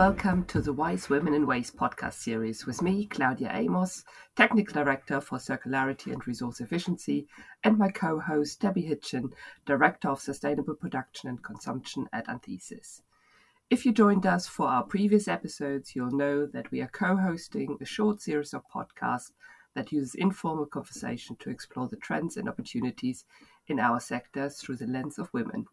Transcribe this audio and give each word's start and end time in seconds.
welcome 0.00 0.46
to 0.46 0.62
the 0.62 0.72
Wise 0.72 1.10
Women 1.10 1.34
in 1.34 1.46
Waste 1.46 1.76
podcast 1.76 2.14
series 2.14 2.64
with 2.64 2.80
me, 2.80 3.04
Claudia 3.04 3.50
Amos, 3.52 4.02
Technical 4.34 4.72
Director 4.72 5.20
for 5.20 5.36
Circularity 5.36 6.10
and 6.10 6.26
Resource 6.26 6.62
Efficiency, 6.62 7.28
and 7.64 7.76
my 7.76 7.90
co 7.90 8.18
host, 8.18 8.60
Debbie 8.60 8.88
Hitchen, 8.88 9.30
Director 9.66 10.08
of 10.08 10.18
Sustainable 10.18 10.74
Production 10.74 11.28
and 11.28 11.42
Consumption 11.42 12.08
at 12.14 12.30
Anthesis. 12.30 13.02
If 13.68 13.84
you 13.84 13.92
joined 13.92 14.24
us 14.24 14.46
for 14.46 14.68
our 14.68 14.84
previous 14.84 15.28
episodes, 15.28 15.94
you'll 15.94 16.16
know 16.16 16.46
that 16.46 16.70
we 16.70 16.80
are 16.80 16.88
co 16.88 17.14
hosting 17.16 17.76
a 17.78 17.84
short 17.84 18.22
series 18.22 18.54
of 18.54 18.62
podcasts 18.74 19.32
that 19.74 19.92
uses 19.92 20.14
informal 20.14 20.64
conversation 20.64 21.36
to 21.40 21.50
explore 21.50 21.88
the 21.88 21.96
trends 21.96 22.38
and 22.38 22.48
opportunities 22.48 23.26
in 23.68 23.78
our 23.78 24.00
sector 24.00 24.48
through 24.48 24.76
the 24.76 24.86
lens 24.86 25.18
of 25.18 25.28
women. 25.34 25.66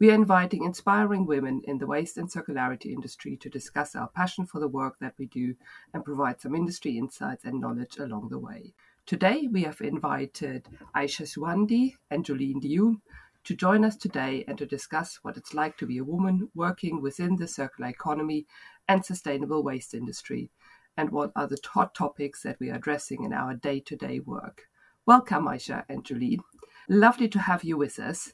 We 0.00 0.10
are 0.10 0.14
inviting 0.14 0.64
inspiring 0.64 1.24
women 1.24 1.62
in 1.64 1.78
the 1.78 1.86
waste 1.86 2.18
and 2.18 2.28
circularity 2.28 2.86
industry 2.86 3.36
to 3.36 3.48
discuss 3.48 3.94
our 3.94 4.08
passion 4.08 4.44
for 4.44 4.58
the 4.58 4.66
work 4.66 4.96
that 5.00 5.14
we 5.18 5.26
do 5.26 5.54
and 5.92 6.04
provide 6.04 6.40
some 6.40 6.56
industry 6.56 6.98
insights 6.98 7.44
and 7.44 7.60
knowledge 7.60 7.98
along 7.98 8.28
the 8.28 8.38
way. 8.40 8.74
Today, 9.06 9.48
we 9.52 9.62
have 9.62 9.80
invited 9.80 10.66
Aisyah 10.96 11.28
Suwandi 11.36 11.94
and 12.10 12.24
Juline 12.24 12.60
Lew 12.64 13.00
to 13.44 13.54
join 13.54 13.84
us 13.84 13.96
today 13.96 14.44
and 14.48 14.58
to 14.58 14.66
discuss 14.66 15.20
what 15.22 15.36
it's 15.36 15.54
like 15.54 15.76
to 15.76 15.86
be 15.86 15.98
a 15.98 16.04
woman 16.04 16.48
working 16.56 17.00
within 17.00 17.36
the 17.36 17.46
circular 17.46 17.88
economy 17.88 18.46
and 18.88 19.04
sustainable 19.04 19.62
waste 19.62 19.94
industry, 19.94 20.50
and 20.96 21.10
what 21.10 21.30
are 21.36 21.46
the 21.46 21.58
hot 21.72 21.94
topics 21.94 22.42
that 22.42 22.58
we 22.58 22.68
are 22.70 22.76
addressing 22.76 23.22
in 23.22 23.32
our 23.32 23.54
day 23.54 23.78
to 23.78 23.94
day 23.94 24.18
work. 24.18 24.62
Welcome, 25.06 25.46
Aisha 25.46 25.84
and 25.88 26.02
Juline. 26.02 26.40
Lovely 26.88 27.28
to 27.28 27.38
have 27.38 27.62
you 27.62 27.76
with 27.76 28.00
us. 28.00 28.32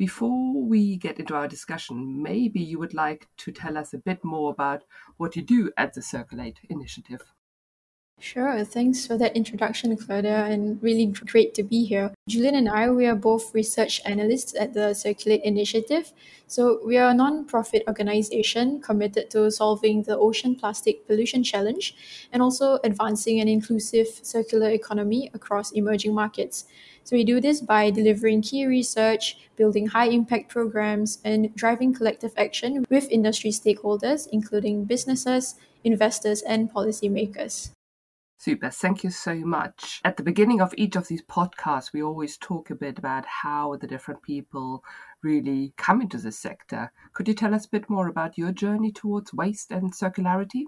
Before 0.00 0.54
we 0.54 0.96
get 0.96 1.20
into 1.20 1.34
our 1.34 1.46
discussion, 1.46 2.22
maybe 2.22 2.58
you 2.58 2.78
would 2.78 2.94
like 2.94 3.28
to 3.36 3.52
tell 3.52 3.76
us 3.76 3.92
a 3.92 3.98
bit 3.98 4.24
more 4.24 4.50
about 4.50 4.84
what 5.18 5.36
you 5.36 5.42
do 5.42 5.70
at 5.76 5.92
the 5.92 6.00
Circulate 6.00 6.58
initiative. 6.70 7.20
Sure, 8.22 8.62
thanks 8.66 9.06
for 9.06 9.16
that 9.16 9.34
introduction, 9.34 9.96
Claudia, 9.96 10.44
and 10.44 10.80
really 10.82 11.06
great 11.06 11.54
to 11.54 11.62
be 11.62 11.86
here. 11.86 12.12
Juline 12.28 12.54
and 12.54 12.68
I, 12.68 12.90
we 12.90 13.06
are 13.06 13.14
both 13.14 13.54
research 13.54 13.98
analysts 14.04 14.54
at 14.54 14.74
the 14.74 14.92
Circulate 14.92 15.42
Initiative. 15.42 16.12
So, 16.46 16.80
we 16.84 16.98
are 16.98 17.10
a 17.10 17.14
non 17.14 17.46
profit 17.46 17.82
organization 17.88 18.82
committed 18.82 19.30
to 19.30 19.50
solving 19.50 20.02
the 20.02 20.18
ocean 20.18 20.54
plastic 20.54 21.06
pollution 21.06 21.42
challenge 21.42 21.94
and 22.30 22.42
also 22.42 22.78
advancing 22.84 23.40
an 23.40 23.48
inclusive 23.48 24.08
circular 24.22 24.68
economy 24.68 25.30
across 25.32 25.70
emerging 25.72 26.14
markets. 26.14 26.66
So 27.04 27.16
we 27.16 27.24
do 27.24 27.40
this 27.40 27.62
by 27.62 27.90
delivering 27.90 28.42
key 28.42 28.66
research, 28.66 29.38
building 29.56 29.86
high 29.86 30.08
impact 30.08 30.50
programs, 30.50 31.18
and 31.24 31.54
driving 31.54 31.94
collective 31.94 32.34
action 32.36 32.84
with 32.90 33.10
industry 33.10 33.50
stakeholders, 33.50 34.28
including 34.30 34.84
businesses, 34.84 35.54
investors, 35.82 36.42
and 36.42 36.70
policymakers. 36.70 37.70
Super. 38.40 38.70
Thank 38.70 39.04
you 39.04 39.10
so 39.10 39.34
much. 39.34 40.00
At 40.02 40.16
the 40.16 40.22
beginning 40.22 40.62
of 40.62 40.72
each 40.78 40.96
of 40.96 41.08
these 41.08 41.22
podcasts, 41.22 41.92
we 41.92 42.02
always 42.02 42.38
talk 42.38 42.70
a 42.70 42.74
bit 42.74 42.98
about 42.98 43.26
how 43.26 43.76
the 43.76 43.86
different 43.86 44.22
people 44.22 44.82
really 45.22 45.74
come 45.76 46.00
into 46.00 46.16
the 46.16 46.32
sector. 46.32 46.90
Could 47.12 47.28
you 47.28 47.34
tell 47.34 47.54
us 47.54 47.66
a 47.66 47.68
bit 47.68 47.90
more 47.90 48.08
about 48.08 48.38
your 48.38 48.50
journey 48.50 48.92
towards 48.92 49.34
waste 49.34 49.70
and 49.70 49.92
circularity? 49.92 50.64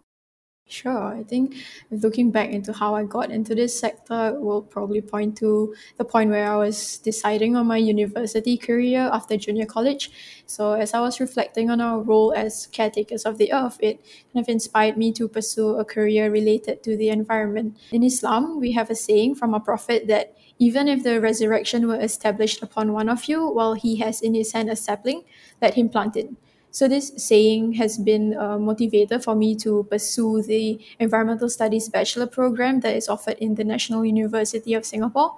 Sure. 0.68 1.14
I 1.14 1.22
think 1.22 1.56
looking 1.90 2.30
back 2.30 2.48
into 2.48 2.72
how 2.72 2.94
I 2.94 3.04
got 3.04 3.30
into 3.30 3.54
this 3.54 3.78
sector 3.78 4.40
will 4.40 4.62
probably 4.62 5.02
point 5.02 5.36
to 5.38 5.74
the 5.98 6.04
point 6.04 6.30
where 6.30 6.50
I 6.50 6.56
was 6.56 6.96
deciding 6.96 7.56
on 7.56 7.66
my 7.66 7.76
university 7.76 8.56
career 8.56 9.10
after 9.12 9.36
junior 9.36 9.66
college. 9.66 10.10
So, 10.46 10.72
as 10.72 10.94
I 10.94 11.00
was 11.00 11.20
reflecting 11.20 11.68
on 11.68 11.82
our 11.82 12.00
role 12.00 12.32
as 12.34 12.68
caretakers 12.72 13.24
of 13.24 13.36
the 13.36 13.52
earth, 13.52 13.76
it 13.80 14.00
kind 14.32 14.42
of 14.42 14.48
inspired 14.48 14.96
me 14.96 15.12
to 15.12 15.28
pursue 15.28 15.76
a 15.76 15.84
career 15.84 16.30
related 16.30 16.82
to 16.84 16.96
the 16.96 17.10
environment. 17.10 17.76
In 17.90 18.02
Islam, 18.02 18.58
we 18.58 18.72
have 18.72 18.88
a 18.88 18.94
saying 18.94 19.34
from 19.34 19.52
a 19.52 19.60
Prophet 19.60 20.06
that 20.06 20.34
even 20.58 20.88
if 20.88 21.02
the 21.02 21.20
resurrection 21.20 21.86
were 21.86 22.00
established 22.00 22.62
upon 22.62 22.94
one 22.94 23.10
of 23.10 23.24
you 23.26 23.46
while 23.46 23.74
he 23.74 23.96
has 23.96 24.22
in 24.22 24.32
his 24.32 24.52
hand 24.52 24.70
a 24.70 24.76
sapling, 24.76 25.24
let 25.60 25.74
him 25.74 25.90
plant 25.90 26.16
it. 26.16 26.30
So 26.72 26.88
this 26.88 27.12
saying 27.18 27.74
has 27.74 27.98
been 27.98 28.32
a 28.32 28.56
motivator 28.56 29.22
for 29.22 29.34
me 29.34 29.54
to 29.56 29.86
pursue 29.90 30.40
the 30.40 30.80
environmental 30.98 31.50
studies 31.50 31.90
bachelor 31.90 32.26
program 32.26 32.80
that 32.80 32.96
is 32.96 33.10
offered 33.10 33.36
in 33.40 33.56
the 33.56 33.62
National 33.62 34.06
University 34.06 34.72
of 34.72 34.86
Singapore. 34.86 35.36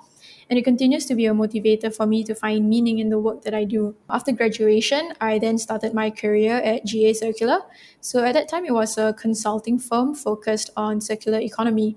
And 0.48 0.60
it 0.60 0.62
continues 0.62 1.06
to 1.06 1.16
be 1.16 1.26
a 1.26 1.32
motivator 1.32 1.92
for 1.92 2.06
me 2.06 2.22
to 2.22 2.36
find 2.36 2.68
meaning 2.68 3.00
in 3.00 3.08
the 3.08 3.18
work 3.18 3.42
that 3.42 3.52
I 3.52 3.64
do. 3.64 3.96
After 4.08 4.30
graduation, 4.30 5.12
I 5.20 5.40
then 5.40 5.58
started 5.58 5.92
my 5.92 6.08
career 6.08 6.58
at 6.58 6.84
GA 6.86 7.12
Circular. 7.12 7.58
So 8.00 8.22
at 8.22 8.34
that 8.34 8.48
time, 8.48 8.64
it 8.64 8.72
was 8.72 8.96
a 8.96 9.12
consulting 9.14 9.80
firm 9.80 10.14
focused 10.14 10.70
on 10.76 11.00
circular 11.00 11.40
economy. 11.40 11.96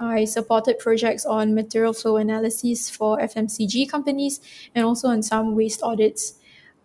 I 0.00 0.24
supported 0.24 0.78
projects 0.78 1.26
on 1.26 1.54
material 1.54 1.92
flow 1.92 2.16
analysis 2.16 2.88
for 2.88 3.18
FMCG 3.18 3.90
companies 3.90 4.40
and 4.74 4.86
also 4.86 5.08
on 5.08 5.22
some 5.22 5.54
waste 5.54 5.82
audits. 5.82 6.38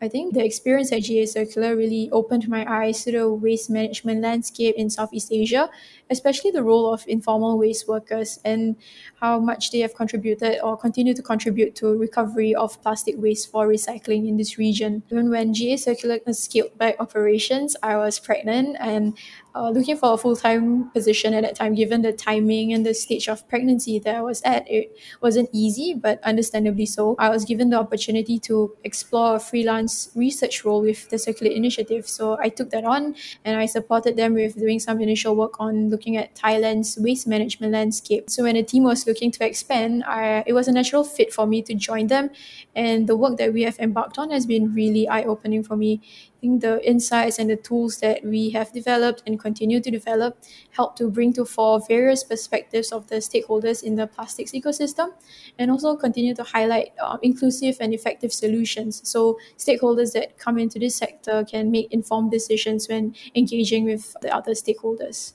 I 0.03 0.09
think 0.09 0.33
the 0.33 0.43
experience 0.43 0.91
at 0.91 1.03
GA 1.03 1.25
Circular 1.25 1.77
really 1.77 2.09
opened 2.11 2.49
my 2.49 2.69
eyes 2.69 3.05
to 3.05 3.11
the 3.13 3.29
waste 3.31 3.69
management 3.69 4.19
landscape 4.19 4.75
in 4.75 4.89
Southeast 4.89 5.31
Asia, 5.31 5.69
especially 6.13 6.51
the 6.51 6.63
role 6.63 6.93
of 6.93 7.03
informal 7.07 7.57
waste 7.57 7.87
workers 7.87 8.39
and 8.45 8.77
how 9.19 9.39
much 9.39 9.71
they 9.71 9.79
have 9.79 9.93
contributed 9.95 10.59
or 10.63 10.77
continue 10.77 11.13
to 11.13 11.21
contribute 11.21 11.75
to 11.75 11.97
recovery 11.97 12.55
of 12.55 12.81
plastic 12.81 13.15
waste 13.17 13.51
for 13.51 13.67
recycling 13.67 14.27
in 14.29 14.37
this 14.37 14.57
region. 14.57 15.03
Even 15.11 15.29
when 15.29 15.53
GA 15.53 15.75
Circular 15.75 16.19
scaled 16.31 16.77
back 16.77 16.95
operations, 16.99 17.75
I 17.83 17.97
was 17.97 18.19
pregnant 18.19 18.77
and 18.79 19.17
uh, 19.55 19.69
looking 19.69 19.95
for 19.95 20.13
a 20.13 20.17
full 20.17 20.35
time 20.35 20.89
position 20.91 21.33
at 21.33 21.43
that 21.43 21.55
time, 21.55 21.75
given 21.75 22.01
the 22.01 22.11
timing 22.11 22.73
and 22.73 22.85
the 22.85 22.93
stage 22.93 23.27
of 23.27 23.47
pregnancy 23.47 23.99
that 23.99 24.15
I 24.15 24.21
was 24.21 24.41
at. 24.43 24.69
It 24.69 24.97
wasn't 25.21 25.49
easy, 25.53 25.93
but 25.93 26.21
understandably 26.23 26.85
so. 26.85 27.15
I 27.19 27.29
was 27.29 27.45
given 27.45 27.69
the 27.69 27.79
opportunity 27.79 28.39
to 28.39 28.75
explore 28.83 29.35
a 29.35 29.39
freelance 29.39 30.09
research 30.15 30.65
role 30.65 30.81
with 30.81 31.09
the 31.09 31.19
Circulate 31.19 31.53
Initiative. 31.55 32.07
So 32.07 32.37
I 32.39 32.49
took 32.49 32.71
that 32.71 32.83
on 32.83 33.15
and 33.45 33.57
I 33.57 33.65
supported 33.67 34.17
them 34.17 34.33
with 34.33 34.57
doing 34.57 34.79
some 34.79 35.01
initial 35.01 35.35
work 35.35 35.59
on 35.59 35.89
looking 35.89 36.02
at 36.17 36.35
Thailand's 36.35 36.97
waste 36.99 37.25
management 37.25 37.71
landscape. 37.71 38.29
So 38.29 38.43
when 38.43 38.55
the 38.55 38.63
team 38.63 38.83
was 38.83 39.07
looking 39.07 39.31
to 39.31 39.45
expand, 39.45 40.03
I, 40.03 40.43
it 40.45 40.53
was 40.53 40.67
a 40.67 40.71
natural 40.71 41.03
fit 41.03 41.33
for 41.33 41.47
me 41.47 41.61
to 41.63 41.73
join 41.73 42.07
them. 42.07 42.29
And 42.75 43.07
the 43.07 43.15
work 43.15 43.37
that 43.37 43.53
we 43.53 43.63
have 43.63 43.79
embarked 43.79 44.17
on 44.17 44.29
has 44.31 44.45
been 44.45 44.73
really 44.73 45.07
eye 45.07 45.23
opening 45.23 45.63
for 45.63 45.75
me 45.75 46.01
I 46.43 46.45
think 46.45 46.61
the 46.61 46.85
insights 46.85 47.39
and 47.39 47.49
the 47.49 47.55
tools 47.55 47.99
that 47.99 48.21
we 48.25 48.49
have 48.49 48.73
developed 48.73 49.23
and 49.25 49.39
continue 49.39 49.79
to 49.79 49.89
develop 49.89 50.37
help 50.71 50.97
to 50.97 51.09
bring 51.09 51.31
to 51.33 51.45
fore 51.45 51.79
various 51.79 52.21
perspectives 52.25 52.91
of 52.91 53.07
the 53.07 53.17
stakeholders 53.17 53.81
in 53.81 53.95
the 53.95 54.07
plastics 54.07 54.51
ecosystem 54.51 55.13
and 55.57 55.71
also 55.71 55.95
continue 55.95 56.35
to 56.35 56.43
highlight 56.43 56.91
uh, 57.01 57.17
inclusive 57.21 57.77
and 57.79 57.93
effective 57.93 58.33
solutions 58.33 59.07
so 59.07 59.39
stakeholders 59.57 60.11
that 60.11 60.37
come 60.37 60.57
into 60.57 60.79
this 60.79 60.95
sector 60.95 61.45
can 61.45 61.71
make 61.71 61.89
informed 61.93 62.29
decisions 62.29 62.89
when 62.89 63.15
engaging 63.35 63.85
with 63.85 64.13
the 64.21 64.35
other 64.35 64.51
stakeholders. 64.51 65.33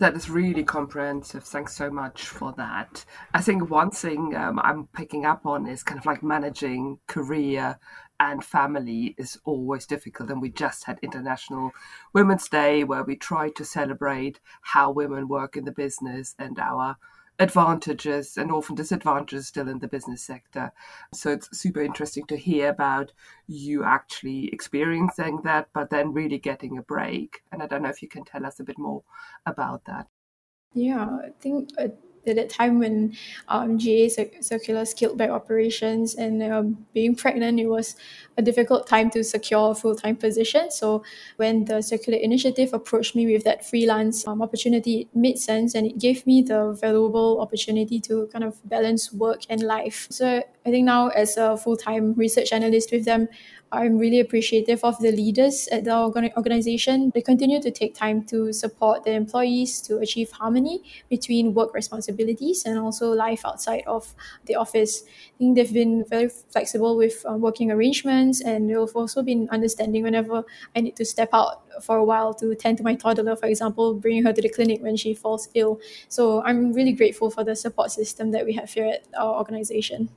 That 0.00 0.16
is 0.16 0.30
really 0.30 0.64
comprehensive. 0.64 1.44
Thanks 1.44 1.76
so 1.76 1.90
much 1.90 2.22
for 2.22 2.54
that. 2.56 3.04
I 3.34 3.42
think 3.42 3.68
one 3.68 3.90
thing 3.90 4.34
um, 4.34 4.58
I'm 4.58 4.86
picking 4.94 5.26
up 5.26 5.44
on 5.44 5.66
is 5.66 5.82
kind 5.82 6.00
of 6.00 6.06
like 6.06 6.22
managing 6.22 7.00
career 7.06 7.78
and 8.18 8.42
family 8.42 9.14
is 9.18 9.38
always 9.44 9.84
difficult. 9.84 10.30
And 10.30 10.40
we 10.40 10.48
just 10.48 10.84
had 10.84 10.98
International 11.02 11.72
Women's 12.14 12.48
Day 12.48 12.82
where 12.82 13.04
we 13.04 13.14
tried 13.14 13.54
to 13.56 13.64
celebrate 13.66 14.40
how 14.62 14.90
women 14.90 15.28
work 15.28 15.54
in 15.54 15.66
the 15.66 15.72
business 15.72 16.34
and 16.38 16.58
our 16.58 16.96
advantages 17.40 18.36
and 18.36 18.52
often 18.52 18.76
disadvantages 18.76 19.48
still 19.48 19.68
in 19.68 19.78
the 19.78 19.88
business 19.88 20.22
sector. 20.22 20.70
So 21.12 21.30
it's 21.30 21.58
super 21.58 21.80
interesting 21.80 22.26
to 22.26 22.36
hear 22.36 22.68
about 22.68 23.12
you 23.48 23.82
actually 23.82 24.50
experiencing 24.52 25.40
that, 25.44 25.68
but 25.72 25.90
then 25.90 26.12
really 26.12 26.38
getting 26.38 26.78
a 26.78 26.82
break. 26.82 27.42
And 27.50 27.62
I 27.62 27.66
don't 27.66 27.82
know 27.82 27.88
if 27.88 28.02
you 28.02 28.08
can 28.08 28.24
tell 28.24 28.46
us 28.46 28.60
a 28.60 28.64
bit 28.64 28.78
more 28.78 29.02
about 29.46 29.86
that. 29.86 30.06
Yeah, 30.74 31.04
I 31.04 31.30
think. 31.40 31.70
Uh, 31.78 31.88
at 32.26 32.36
that 32.36 32.50
time 32.50 32.78
when 32.78 33.16
um, 33.48 33.78
GA 33.78 34.08
Circular 34.40 34.84
scaled 34.84 35.18
back 35.18 35.30
operations 35.30 36.14
and 36.14 36.42
um, 36.42 36.86
being 36.92 37.14
pregnant, 37.14 37.58
it 37.58 37.66
was 37.66 37.96
a 38.36 38.42
difficult 38.42 38.86
time 38.86 39.10
to 39.10 39.24
secure 39.24 39.70
a 39.70 39.74
full 39.74 39.94
time 39.94 40.16
position. 40.16 40.70
So 40.70 41.02
when 41.36 41.64
the 41.64 41.82
Circulate 41.82 42.22
Initiative 42.22 42.72
approached 42.72 43.14
me 43.14 43.32
with 43.32 43.44
that 43.44 43.68
freelance 43.68 44.26
um, 44.26 44.42
opportunity, 44.42 45.02
it 45.02 45.08
made 45.14 45.38
sense 45.38 45.74
and 45.74 45.86
it 45.86 45.98
gave 45.98 46.26
me 46.26 46.42
the 46.42 46.72
valuable 46.80 47.40
opportunity 47.40 48.00
to 48.00 48.28
kind 48.32 48.44
of 48.44 48.56
balance 48.68 49.12
work 49.12 49.40
and 49.48 49.62
life. 49.62 50.06
So 50.10 50.42
I 50.66 50.70
think 50.70 50.84
now 50.84 51.08
as 51.08 51.36
a 51.36 51.56
full-time 51.56 52.14
research 52.14 52.52
analyst 52.52 52.92
with 52.92 53.04
them, 53.04 53.28
I'm 53.72 53.98
really 53.98 54.18
appreciative 54.18 54.82
of 54.82 54.98
the 54.98 55.12
leaders 55.12 55.68
at 55.68 55.84
the 55.84 55.94
organization. 55.94 57.12
They 57.14 57.22
continue 57.22 57.62
to 57.62 57.70
take 57.70 57.94
time 57.94 58.24
to 58.24 58.52
support 58.52 59.04
their 59.04 59.16
employees 59.16 59.80
to 59.82 59.98
achieve 59.98 60.32
harmony 60.32 60.82
between 61.08 61.54
work 61.54 61.72
responsibilities 61.72 62.64
and 62.66 62.78
also 62.78 63.12
life 63.12 63.42
outside 63.46 63.84
of 63.86 64.12
the 64.46 64.56
office. 64.56 65.04
I 65.06 65.38
think 65.38 65.56
they've 65.56 65.72
been 65.72 66.04
very 66.08 66.28
flexible 66.28 66.96
with 66.96 67.24
uh, 67.28 67.34
working 67.34 67.70
arrangements 67.70 68.40
and 68.40 68.68
they've 68.68 68.76
also 68.76 69.22
been 69.22 69.48
understanding 69.50 70.02
whenever 70.02 70.42
I 70.74 70.80
need 70.80 70.96
to 70.96 71.04
step 71.04 71.28
out 71.32 71.62
for 71.80 71.96
a 71.96 72.04
while 72.04 72.34
to 72.34 72.54
tend 72.56 72.78
to 72.78 72.84
my 72.84 72.96
toddler, 72.96 73.36
for 73.36 73.46
example, 73.46 73.94
bringing 73.94 74.24
her 74.24 74.32
to 74.32 74.42
the 74.42 74.48
clinic 74.48 74.82
when 74.82 74.96
she 74.96 75.14
falls 75.14 75.48
ill. 75.54 75.80
So 76.08 76.42
I'm 76.42 76.72
really 76.72 76.92
grateful 76.92 77.30
for 77.30 77.44
the 77.44 77.54
support 77.54 77.92
system 77.92 78.32
that 78.32 78.44
we 78.44 78.54
have 78.54 78.70
here 78.70 78.86
at 78.86 79.06
our 79.16 79.36
organization. 79.36 80.10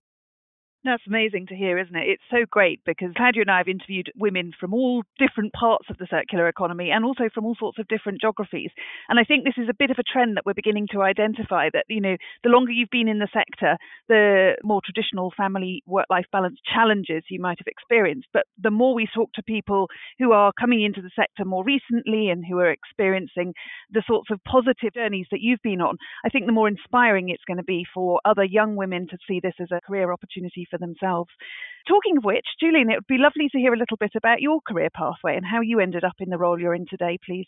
That's 0.85 1.03
amazing 1.07 1.47
to 1.47 1.55
hear, 1.55 1.79
isn't 1.79 1.95
it? 1.95 2.09
It's 2.09 2.23
so 2.29 2.43
great 2.49 2.81
because 2.85 3.13
Claudia 3.15 3.43
and 3.43 3.51
I 3.51 3.59
have 3.59 3.69
interviewed 3.69 4.11
women 4.17 4.51
from 4.59 4.73
all 4.73 5.03
different 5.17 5.53
parts 5.53 5.85
of 5.89 5.97
the 5.97 6.07
circular 6.09 6.49
economy 6.49 6.91
and 6.91 7.05
also 7.05 7.29
from 7.33 7.45
all 7.45 7.55
sorts 7.57 7.79
of 7.79 7.87
different 7.87 8.19
geographies. 8.19 8.69
And 9.07 9.17
I 9.17 9.23
think 9.23 9.45
this 9.45 9.57
is 9.57 9.69
a 9.69 9.73
bit 9.73 9.91
of 9.91 9.97
a 9.97 10.03
trend 10.03 10.35
that 10.35 10.45
we're 10.45 10.53
beginning 10.53 10.89
to 10.91 11.01
identify 11.01 11.69
that, 11.71 11.85
you 11.87 12.01
know, 12.01 12.17
the 12.43 12.49
longer 12.49 12.73
you've 12.73 12.89
been 12.89 13.07
in 13.07 13.19
the 13.19 13.29
sector, 13.31 13.77
the 14.09 14.57
more 14.61 14.81
traditional 14.83 15.31
family 15.37 15.83
work 15.87 16.07
life 16.09 16.25
balance 16.33 16.59
challenges 16.65 17.23
you 17.29 17.39
might 17.39 17.59
have 17.59 17.67
experienced. 17.67 18.27
But 18.33 18.43
the 18.61 18.71
more 18.71 18.93
we 18.93 19.07
talk 19.07 19.31
to 19.35 19.43
people 19.43 19.87
who 20.19 20.33
are 20.33 20.51
coming 20.59 20.83
into 20.83 21.01
the 21.01 21.11
sector 21.15 21.45
more 21.45 21.63
recently 21.63 22.27
and 22.27 22.43
who 22.45 22.59
are 22.59 22.69
experiencing 22.69 23.53
the 23.89 24.03
sorts 24.05 24.31
of 24.31 24.43
positive 24.43 24.93
journeys 24.93 25.27
that 25.31 25.39
you've 25.39 25.63
been 25.63 25.79
on, 25.79 25.95
I 26.25 26.29
think 26.29 26.45
the 26.45 26.51
more 26.51 26.67
inspiring 26.67 27.29
it's 27.29 27.45
going 27.47 27.55
to 27.55 27.63
be 27.63 27.85
for 27.93 28.19
other 28.25 28.43
young 28.43 28.75
women 28.75 29.07
to 29.11 29.17
see 29.25 29.39
this 29.41 29.55
as 29.61 29.71
a 29.71 29.79
career 29.79 30.11
opportunity 30.11 30.67
for 30.73 30.79
themselves. 30.79 31.29
Talking 31.87 32.17
of 32.17 32.23
which, 32.23 32.45
Juline, 32.61 32.91
it 32.91 32.95
would 32.95 33.07
be 33.07 33.17
lovely 33.17 33.49
to 33.49 33.59
hear 33.59 33.73
a 33.73 33.77
little 33.77 33.97
bit 33.97 34.13
about 34.15 34.41
your 34.41 34.59
career 34.67 34.89
pathway 34.95 35.35
and 35.35 35.45
how 35.45 35.61
you 35.61 35.79
ended 35.79 36.03
up 36.03 36.15
in 36.19 36.29
the 36.29 36.37
role 36.37 36.59
you're 36.59 36.73
in 36.73 36.87
today, 36.89 37.19
please. 37.23 37.47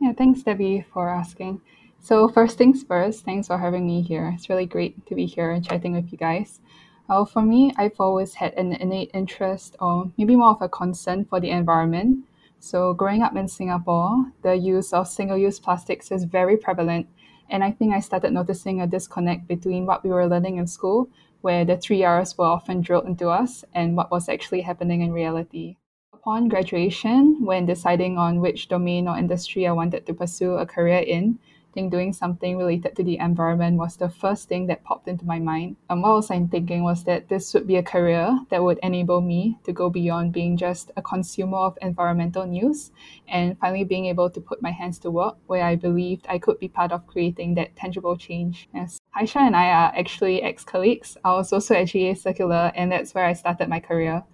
Yeah, 0.00 0.12
thanks, 0.12 0.42
Debbie, 0.42 0.84
for 0.92 1.08
asking. 1.08 1.60
So, 2.00 2.28
first 2.28 2.58
things 2.58 2.82
first, 2.82 3.24
thanks 3.24 3.46
for 3.46 3.58
having 3.58 3.86
me 3.86 4.02
here. 4.02 4.32
It's 4.34 4.48
really 4.48 4.66
great 4.66 5.06
to 5.06 5.14
be 5.14 5.26
here 5.26 5.50
and 5.50 5.64
chatting 5.64 5.92
with 5.92 6.10
you 6.10 6.18
guys. 6.18 6.60
Well, 7.08 7.24
for 7.24 7.42
me, 7.42 7.72
I've 7.76 8.00
always 8.00 8.34
had 8.34 8.54
an 8.54 8.72
innate 8.72 9.10
interest 9.14 9.76
or 9.80 10.10
maybe 10.18 10.36
more 10.36 10.50
of 10.50 10.62
a 10.62 10.68
concern 10.68 11.24
for 11.24 11.38
the 11.38 11.50
environment. 11.50 12.24
So, 12.58 12.94
growing 12.94 13.22
up 13.22 13.36
in 13.36 13.48
Singapore, 13.48 14.32
the 14.42 14.54
use 14.54 14.92
of 14.92 15.06
single 15.06 15.38
use 15.38 15.60
plastics 15.60 16.10
is 16.10 16.24
very 16.24 16.56
prevalent. 16.56 17.06
And 17.48 17.62
I 17.62 17.70
think 17.70 17.94
I 17.94 18.00
started 18.00 18.32
noticing 18.32 18.80
a 18.80 18.86
disconnect 18.86 19.46
between 19.46 19.86
what 19.86 20.02
we 20.02 20.10
were 20.10 20.26
learning 20.26 20.56
in 20.56 20.66
school 20.66 21.08
where 21.40 21.64
the 21.64 21.76
three 21.76 22.04
R's 22.04 22.36
were 22.36 22.46
often 22.46 22.80
drilled 22.80 23.06
into 23.06 23.28
us 23.28 23.64
and 23.74 23.96
what 23.96 24.10
was 24.10 24.28
actually 24.28 24.62
happening 24.62 25.00
in 25.00 25.12
reality. 25.12 25.76
Upon 26.12 26.48
graduation, 26.48 27.44
when 27.44 27.66
deciding 27.66 28.18
on 28.18 28.40
which 28.40 28.68
domain 28.68 29.06
or 29.06 29.16
industry 29.16 29.66
I 29.66 29.72
wanted 29.72 30.06
to 30.06 30.14
pursue 30.14 30.56
a 30.56 30.66
career 30.66 30.98
in, 30.98 31.38
think 31.76 31.92
doing 31.92 32.14
something 32.14 32.56
related 32.56 32.96
to 32.96 33.04
the 33.04 33.18
environment 33.18 33.76
was 33.76 33.96
the 33.96 34.08
first 34.08 34.48
thing 34.48 34.66
that 34.66 34.82
popped 34.82 35.08
into 35.08 35.26
my 35.26 35.38
mind. 35.38 35.76
And 35.90 36.00
what 36.00 36.08
I 36.08 36.14
was 36.14 36.28
thinking 36.28 36.82
was 36.82 37.04
that 37.04 37.28
this 37.28 37.52
would 37.52 37.66
be 37.66 37.76
a 37.76 37.82
career 37.82 38.26
that 38.48 38.62
would 38.64 38.78
enable 38.82 39.20
me 39.20 39.58
to 39.64 39.72
go 39.74 39.90
beyond 39.90 40.32
being 40.32 40.56
just 40.56 40.90
a 40.96 41.02
consumer 41.02 41.58
of 41.58 41.76
environmental 41.82 42.46
news 42.46 42.92
and 43.28 43.58
finally 43.58 43.84
being 43.84 44.06
able 44.06 44.30
to 44.30 44.40
put 44.40 44.62
my 44.62 44.70
hands 44.70 44.98
to 45.00 45.10
work 45.10 45.36
where 45.48 45.64
I 45.64 45.76
believed 45.76 46.24
I 46.30 46.38
could 46.38 46.58
be 46.58 46.68
part 46.68 46.92
of 46.92 47.06
creating 47.06 47.56
that 47.56 47.76
tangible 47.76 48.16
change. 48.16 48.70
Yes. 48.74 48.98
Aisyah 49.14 49.46
and 49.48 49.56
I 49.56 49.66
are 49.66 49.92
actually 49.94 50.42
ex-colleagues. 50.42 51.18
I 51.24 51.32
was 51.32 51.52
also 51.52 51.74
at 51.74 51.88
GA 51.88 52.14
Circular 52.14 52.72
and 52.74 52.90
that's 52.90 53.14
where 53.14 53.26
I 53.26 53.34
started 53.34 53.68
my 53.68 53.80
career. 53.80 54.24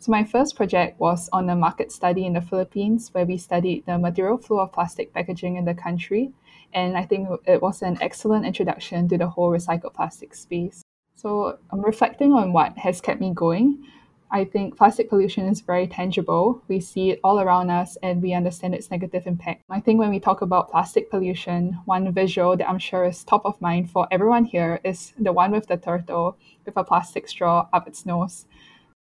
So 0.00 0.12
my 0.12 0.22
first 0.24 0.54
project 0.54 1.00
was 1.00 1.30
on 1.32 1.48
a 1.48 1.56
market 1.56 1.90
study 1.90 2.26
in 2.26 2.34
the 2.34 2.42
Philippines 2.42 3.08
where 3.12 3.24
we 3.24 3.38
studied 3.38 3.86
the 3.86 3.96
material 3.96 4.36
flow 4.36 4.58
of 4.58 4.70
plastic 4.70 5.14
packaging 5.14 5.56
in 5.56 5.64
the 5.64 5.72
country 5.72 6.30
and 6.74 6.96
I 6.98 7.04
think 7.04 7.28
it 7.46 7.62
was 7.62 7.82
an 7.82 7.98
excellent 8.00 8.44
introduction 8.44 9.08
to 9.08 9.18
the 9.18 9.28
whole 9.28 9.50
recycled 9.50 9.94
plastic 9.94 10.34
space. 10.34 10.82
So 11.14 11.58
I'm 11.70 11.80
reflecting 11.80 12.32
on 12.32 12.52
what 12.52 12.76
has 12.78 13.00
kept 13.00 13.20
me 13.20 13.32
going. 13.32 13.84
I 14.30 14.44
think 14.44 14.76
plastic 14.76 15.08
pollution 15.08 15.46
is 15.46 15.60
very 15.60 15.86
tangible. 15.86 16.60
We 16.66 16.80
see 16.80 17.10
it 17.10 17.20
all 17.22 17.38
around 17.38 17.70
us 17.70 17.96
and 18.02 18.20
we 18.20 18.34
understand 18.34 18.74
its 18.74 18.90
negative 18.90 19.26
impact. 19.26 19.62
I 19.70 19.78
think 19.78 20.00
when 20.00 20.10
we 20.10 20.18
talk 20.18 20.42
about 20.42 20.72
plastic 20.72 21.08
pollution, 21.08 21.78
one 21.84 22.12
visual 22.12 22.56
that 22.56 22.68
I'm 22.68 22.80
sure 22.80 23.04
is 23.04 23.22
top 23.22 23.46
of 23.46 23.60
mind 23.60 23.90
for 23.90 24.08
everyone 24.10 24.44
here 24.44 24.80
is 24.82 25.12
the 25.18 25.32
one 25.32 25.52
with 25.52 25.68
the 25.68 25.76
turtle 25.76 26.36
with 26.66 26.76
a 26.76 26.82
plastic 26.82 27.28
straw 27.28 27.68
up 27.72 27.86
its 27.86 28.04
nose. 28.04 28.46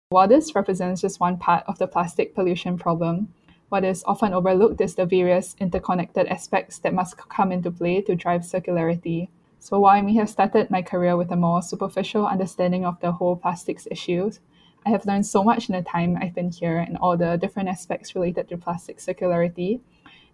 While 0.10 0.27
this 0.27 0.53
represents 0.53 1.01
just 1.01 1.19
one 1.19 1.38
part 1.38 1.63
of 1.68 1.80
the 1.80 1.88
plastic 1.88 2.36
pollution 2.36 2.77
problem, 2.77 3.33
what 3.69 3.83
is 3.83 4.03
often 4.05 4.33
overlooked 4.33 4.79
is 4.79 4.95
the 4.95 5.05
various 5.05 5.55
interconnected 5.59 6.27
aspects 6.27 6.79
that 6.79 6.93
must 6.93 7.17
come 7.17 7.51
into 7.51 7.69
play 7.69 8.01
to 8.01 8.15
drive 8.15 8.41
circularity. 8.41 9.27
So 9.59 9.79
while 9.79 9.97
I 9.97 10.01
may 10.01 10.13
have 10.15 10.29
started 10.29 10.71
my 10.71 10.81
career 10.81 11.17
with 11.17 11.31
a 11.31 11.35
more 11.35 11.61
superficial 11.61 12.25
understanding 12.25 12.85
of 12.85 12.99
the 13.01 13.11
whole 13.11 13.35
plastics 13.35 13.87
issues, 13.91 14.39
I 14.85 14.89
have 14.91 15.05
learned 15.05 15.25
so 15.25 15.43
much 15.43 15.67
in 15.67 15.75
the 15.75 15.81
time 15.81 16.17
I've 16.21 16.33
been 16.35 16.51
here 16.51 16.77
and 16.77 16.97
all 16.97 17.17
the 17.17 17.35
different 17.35 17.67
aspects 17.67 18.15
related 18.15 18.47
to 18.49 18.57
plastic 18.57 18.99
circularity. 18.99 19.81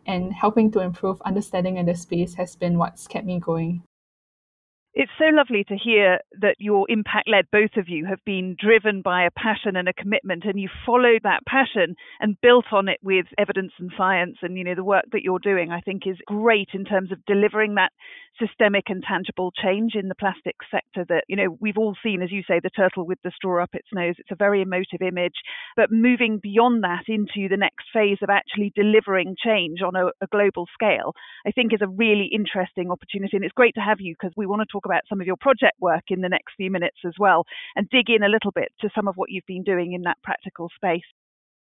And 0.05 0.33
helping 0.33 0.69
to 0.71 0.81
improve 0.81 1.21
understanding 1.21 1.77
in 1.77 1.85
this 1.85 2.01
space 2.01 2.35
has 2.35 2.55
been 2.55 2.77
what's 2.77 3.07
kept 3.07 3.25
me 3.25 3.39
going. 3.39 3.83
It's 4.95 5.11
so 5.17 5.25
lovely 5.35 5.63
to 5.69 5.75
hear 5.75 6.19
that 6.39 6.57
your 6.59 6.85
impact 6.87 7.27
led, 7.27 7.45
both 7.51 7.77
of 7.77 7.89
you, 7.89 8.05
have 8.05 8.23
been 8.25 8.55
driven 8.59 9.01
by 9.01 9.23
a 9.25 9.31
passion 9.31 9.75
and 9.75 9.89
a 9.89 9.93
commitment, 9.93 10.43
and 10.45 10.59
you 10.59 10.69
followed 10.85 11.21
that 11.23 11.47
passion 11.47 11.95
and 12.19 12.39
built 12.41 12.65
on 12.71 12.87
it 12.87 12.99
with 13.01 13.25
evidence 13.39 13.71
and 13.79 13.91
science. 13.97 14.37
And, 14.43 14.55
you 14.55 14.63
know, 14.63 14.75
the 14.75 14.83
work 14.83 15.05
that 15.11 15.23
you're 15.23 15.39
doing, 15.39 15.71
I 15.71 15.81
think, 15.81 16.03
is 16.05 16.17
great 16.27 16.69
in 16.73 16.85
terms 16.85 17.11
of 17.11 17.25
delivering 17.25 17.73
that 17.73 17.91
systemic 18.39 18.85
and 18.87 19.03
tangible 19.03 19.51
change 19.51 19.93
in 19.95 20.09
the 20.09 20.15
plastics 20.15 20.65
sector 20.69 21.05
that, 21.09 21.23
you 21.27 21.37
know, 21.37 21.57
we've 21.59 21.77
all 21.77 21.95
seen, 22.03 22.21
as 22.21 22.31
you 22.31 22.43
say, 22.47 22.59
the 22.61 22.69
turtle 22.69 23.05
with 23.05 23.19
the 23.23 23.31
straw 23.35 23.63
up 23.63 23.73
its 23.73 23.87
nose. 23.93 24.15
It's 24.19 24.31
a 24.31 24.35
very 24.35 24.61
emotive 24.61 25.01
image. 25.01 25.41
But 25.75 25.91
moving 25.91 26.37
beyond 26.37 26.83
that 26.83 27.05
into 27.07 27.49
the 27.49 27.57
next 27.57 27.85
phase 27.91 28.19
of 28.21 28.29
actually 28.29 28.71
delivering 28.75 29.35
change 29.43 29.81
on 29.81 29.95
a, 29.95 30.07
a 30.21 30.27
global 30.31 30.67
scale, 30.71 31.13
I 31.47 31.51
think 31.51 31.73
is 31.73 31.81
a 31.81 31.87
really 31.87 32.29
interesting 32.31 32.91
opportunity. 32.91 33.37
And 33.37 33.43
it's 33.43 33.53
great 33.53 33.75
to 33.75 33.81
have 33.81 33.99
you 33.99 34.13
because 34.13 34.33
we 34.37 34.45
want 34.45 34.61
to 34.61 34.71
talk 34.71 34.82
talk 34.83 34.91
about 34.91 35.03
some 35.09 35.21
of 35.21 35.27
your 35.27 35.37
project 35.37 35.79
work 35.79 36.03
in 36.09 36.21
the 36.21 36.29
next 36.29 36.53
few 36.57 36.71
minutes 36.71 36.97
as 37.05 37.13
well 37.19 37.45
and 37.75 37.89
dig 37.89 38.09
in 38.09 38.23
a 38.23 38.29
little 38.29 38.51
bit 38.51 38.71
to 38.81 38.89
some 38.95 39.07
of 39.07 39.15
what 39.15 39.29
you've 39.29 39.45
been 39.47 39.63
doing 39.63 39.93
in 39.93 40.01
that 40.03 40.17
practical 40.23 40.69
space. 40.75 41.01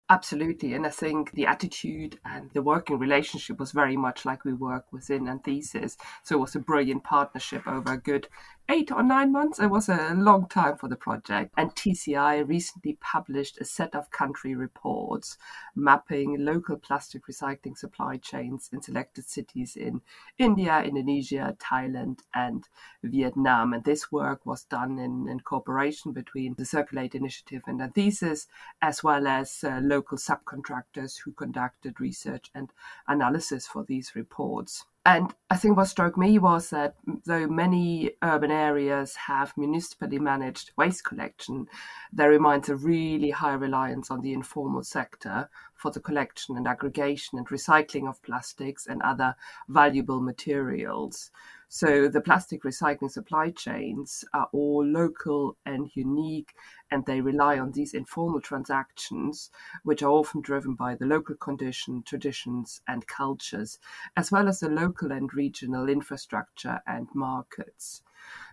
Absolutely. 0.10 0.74
And 0.74 0.86
I 0.86 0.90
think 0.90 1.32
the 1.32 1.46
attitude 1.46 2.20
and 2.26 2.52
the 2.52 2.62
working 2.62 3.00
relationship 3.00 3.60
was 3.60 3.72
very 3.72 3.96
much 3.96 4.26
like 4.26 4.44
we 4.44 4.52
work 4.52 4.92
within 4.92 5.30
Anthesis. 5.30 5.96
So 6.24 6.36
it 6.36 6.40
was 6.40 6.56
a 6.56 6.60
brilliant 6.60 7.06
partnership 7.06 7.66
over 7.66 7.94
a 7.94 7.98
good 7.98 8.28
eight 8.70 8.92
or 8.92 9.04
nine 9.04 9.32
months. 9.32 9.60
It 9.60 9.68
was 9.68 9.90
a 9.90 10.14
long 10.16 10.48
time 10.48 10.78
for 10.78 10.88
the 10.88 10.96
project. 10.96 11.54
And 11.58 11.76
TCI 11.76 12.48
recently 12.48 12.98
published 13.02 13.60
a 13.60 13.66
set 13.66 13.96
of 13.96 14.12
country 14.12 14.56
reports 14.56 15.38
mapping 15.76 16.38
local 16.40 16.78
plastic 16.78 17.28
recycling 17.28 17.78
supply 17.78 18.18
chains 18.18 18.70
in 18.72 18.82
selected 18.82 19.28
cities 19.30 19.76
in 19.76 20.02
India, 20.38 20.82
Indonesia, 20.82 21.56
Thailand, 21.60 22.20
and 22.34 22.68
Vietnam. 23.04 23.74
And 23.74 23.84
this 23.84 24.12
work 24.12 24.46
was 24.46 24.64
done 24.64 25.00
in, 25.00 25.28
in 25.28 25.42
cooperation 25.42 26.14
between 26.14 26.56
the 26.58 26.66
Circulate 26.66 27.16
Initiative 27.16 27.64
and 27.68 27.82
Anthesis, 27.82 28.48
as 28.82 29.04
well 29.04 29.28
as 29.28 29.64
uh, 29.64 29.80
local 29.84 30.18
subcontractors 30.18 31.20
who 31.20 31.32
conducted 31.32 32.00
research 32.00 32.50
and 32.56 32.70
analysis 33.08 33.68
for 33.68 33.84
these 33.84 34.16
reports. 34.16 34.86
And 35.04 35.34
I 35.50 35.58
think 35.58 35.78
what 35.78 35.88
struck 35.88 36.16
me 36.16 36.38
was 36.38 36.70
that 36.70 36.94
though 37.26 37.48
many 37.48 38.12
urban 38.22 38.52
areas 38.52 39.16
have 39.16 39.58
municipally 39.58 40.20
managed 40.20 40.72
waste 40.78 41.06
collection, 41.06 41.66
there 42.14 42.30
remains 42.30 42.70
a 42.70 42.76
really 42.76 43.32
high 43.32 43.56
reliance 43.56 44.12
on 44.12 44.22
the 44.22 44.34
informal 44.34 44.84
sector 44.84 45.50
for 45.74 45.90
the 45.90 46.00
collection 46.00 46.56
and 46.56 46.68
aggregation 46.68 47.40
and 47.40 47.48
recycling 47.48 48.08
of 48.08 48.22
plastics 48.22 48.86
and 48.86 49.02
other 49.02 49.36
valuable 49.68 50.22
materials. 50.22 51.32
So 51.74 52.10
the 52.10 52.20
plastic 52.20 52.64
recycling 52.64 53.10
supply 53.10 53.50
chains 53.50 54.26
are 54.34 54.50
all 54.52 54.86
local 54.86 55.56
and 55.66 55.90
unique, 55.96 56.54
and 56.92 57.06
they 57.06 57.22
rely 57.22 57.60
on 57.60 57.72
these 57.72 57.94
informal 57.94 58.42
transactions, 58.42 59.50
which 59.84 60.04
are 60.04 60.12
often 60.12 60.42
driven 60.42 60.76
by 60.76 60.96
the 60.96 61.06
local 61.06 61.36
condition, 61.36 62.04
traditions, 62.04 62.82
and 62.90 63.08
cultures, 63.08 63.80
as 64.18 64.34
well 64.34 64.50
as 64.50 64.60
the 64.60 64.68
local 64.68 65.14
and 65.14 65.34
regional 65.34 65.88
infrastructure 65.88 66.82
and 66.86 67.08
markets. 67.14 68.04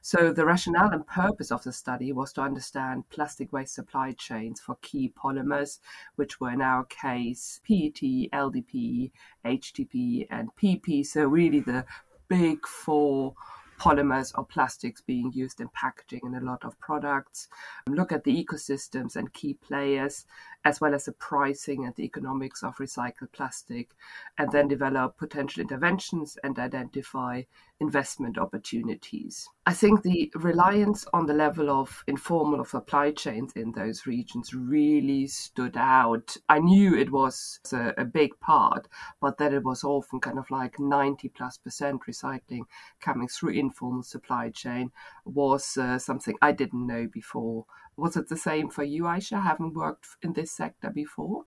So, 0.00 0.32
the 0.32 0.46
rationale 0.46 0.92
and 0.92 1.06
purpose 1.06 1.50
of 1.50 1.64
the 1.64 1.72
study 1.72 2.12
was 2.12 2.32
to 2.34 2.40
understand 2.40 3.10
plastic 3.10 3.52
waste 3.52 3.74
supply 3.74 4.12
chains 4.12 4.60
for 4.60 4.76
key 4.80 5.12
polymers, 5.14 5.80
which 6.14 6.40
were 6.40 6.52
in 6.52 6.62
our 6.62 6.84
case 6.84 7.60
PET, 7.66 8.00
LDPE, 8.32 9.10
HDPE, 9.44 10.26
and 10.30 10.50
PP. 10.56 11.04
So, 11.04 11.26
really 11.26 11.60
the 11.60 11.84
big 12.28 12.66
four 12.66 13.34
polymers 13.78 14.32
or 14.36 14.44
plastics 14.44 15.00
being 15.00 15.32
used 15.32 15.60
in 15.60 15.68
packaging 15.68 16.20
in 16.24 16.34
a 16.34 16.40
lot 16.40 16.64
of 16.64 16.78
products, 16.80 17.48
um, 17.86 17.94
look 17.94 18.12
at 18.12 18.24
the 18.24 18.44
ecosystems 18.44 19.16
and 19.16 19.32
key 19.32 19.54
players, 19.54 20.26
as 20.64 20.80
well 20.80 20.94
as 20.94 21.04
the 21.04 21.12
pricing 21.12 21.84
and 21.84 21.94
the 21.94 22.04
economics 22.04 22.62
of 22.62 22.76
recycled 22.76 23.32
plastic, 23.32 23.90
and 24.36 24.50
then 24.52 24.68
develop 24.68 25.16
potential 25.16 25.60
interventions 25.60 26.36
and 26.42 26.58
identify 26.58 27.42
investment 27.80 28.36
opportunities. 28.36 29.48
I 29.68 29.74
think 29.74 30.00
the 30.00 30.32
reliance 30.34 31.04
on 31.12 31.26
the 31.26 31.34
level 31.34 31.68
of 31.68 32.02
informal 32.06 32.64
supply 32.64 33.10
chains 33.10 33.52
in 33.52 33.72
those 33.72 34.06
regions 34.06 34.54
really 34.54 35.26
stood 35.26 35.76
out. 35.76 36.34
I 36.48 36.58
knew 36.58 36.96
it 36.96 37.12
was 37.12 37.60
a, 37.70 37.92
a, 37.98 38.06
big 38.06 38.40
part, 38.40 38.88
but 39.20 39.36
that 39.36 39.52
it 39.52 39.62
was 39.62 39.84
often 39.84 40.20
kind 40.20 40.38
of 40.38 40.50
like 40.50 40.80
90 40.80 41.28
plus 41.28 41.58
percent 41.58 42.00
recycling 42.08 42.62
coming 42.98 43.28
through 43.28 43.50
informal 43.50 44.04
supply 44.04 44.48
chain 44.48 44.90
was 45.26 45.76
uh, 45.76 45.98
something 45.98 46.38
I 46.40 46.52
didn't 46.52 46.86
know 46.86 47.06
before. 47.06 47.66
Was 47.98 48.16
it 48.16 48.30
the 48.30 48.38
same 48.38 48.70
for 48.70 48.84
you, 48.84 49.02
Aisyah, 49.02 49.42
having 49.42 49.74
worked 49.74 50.06
in 50.22 50.32
this 50.32 50.50
sector 50.50 50.88
before? 50.88 51.44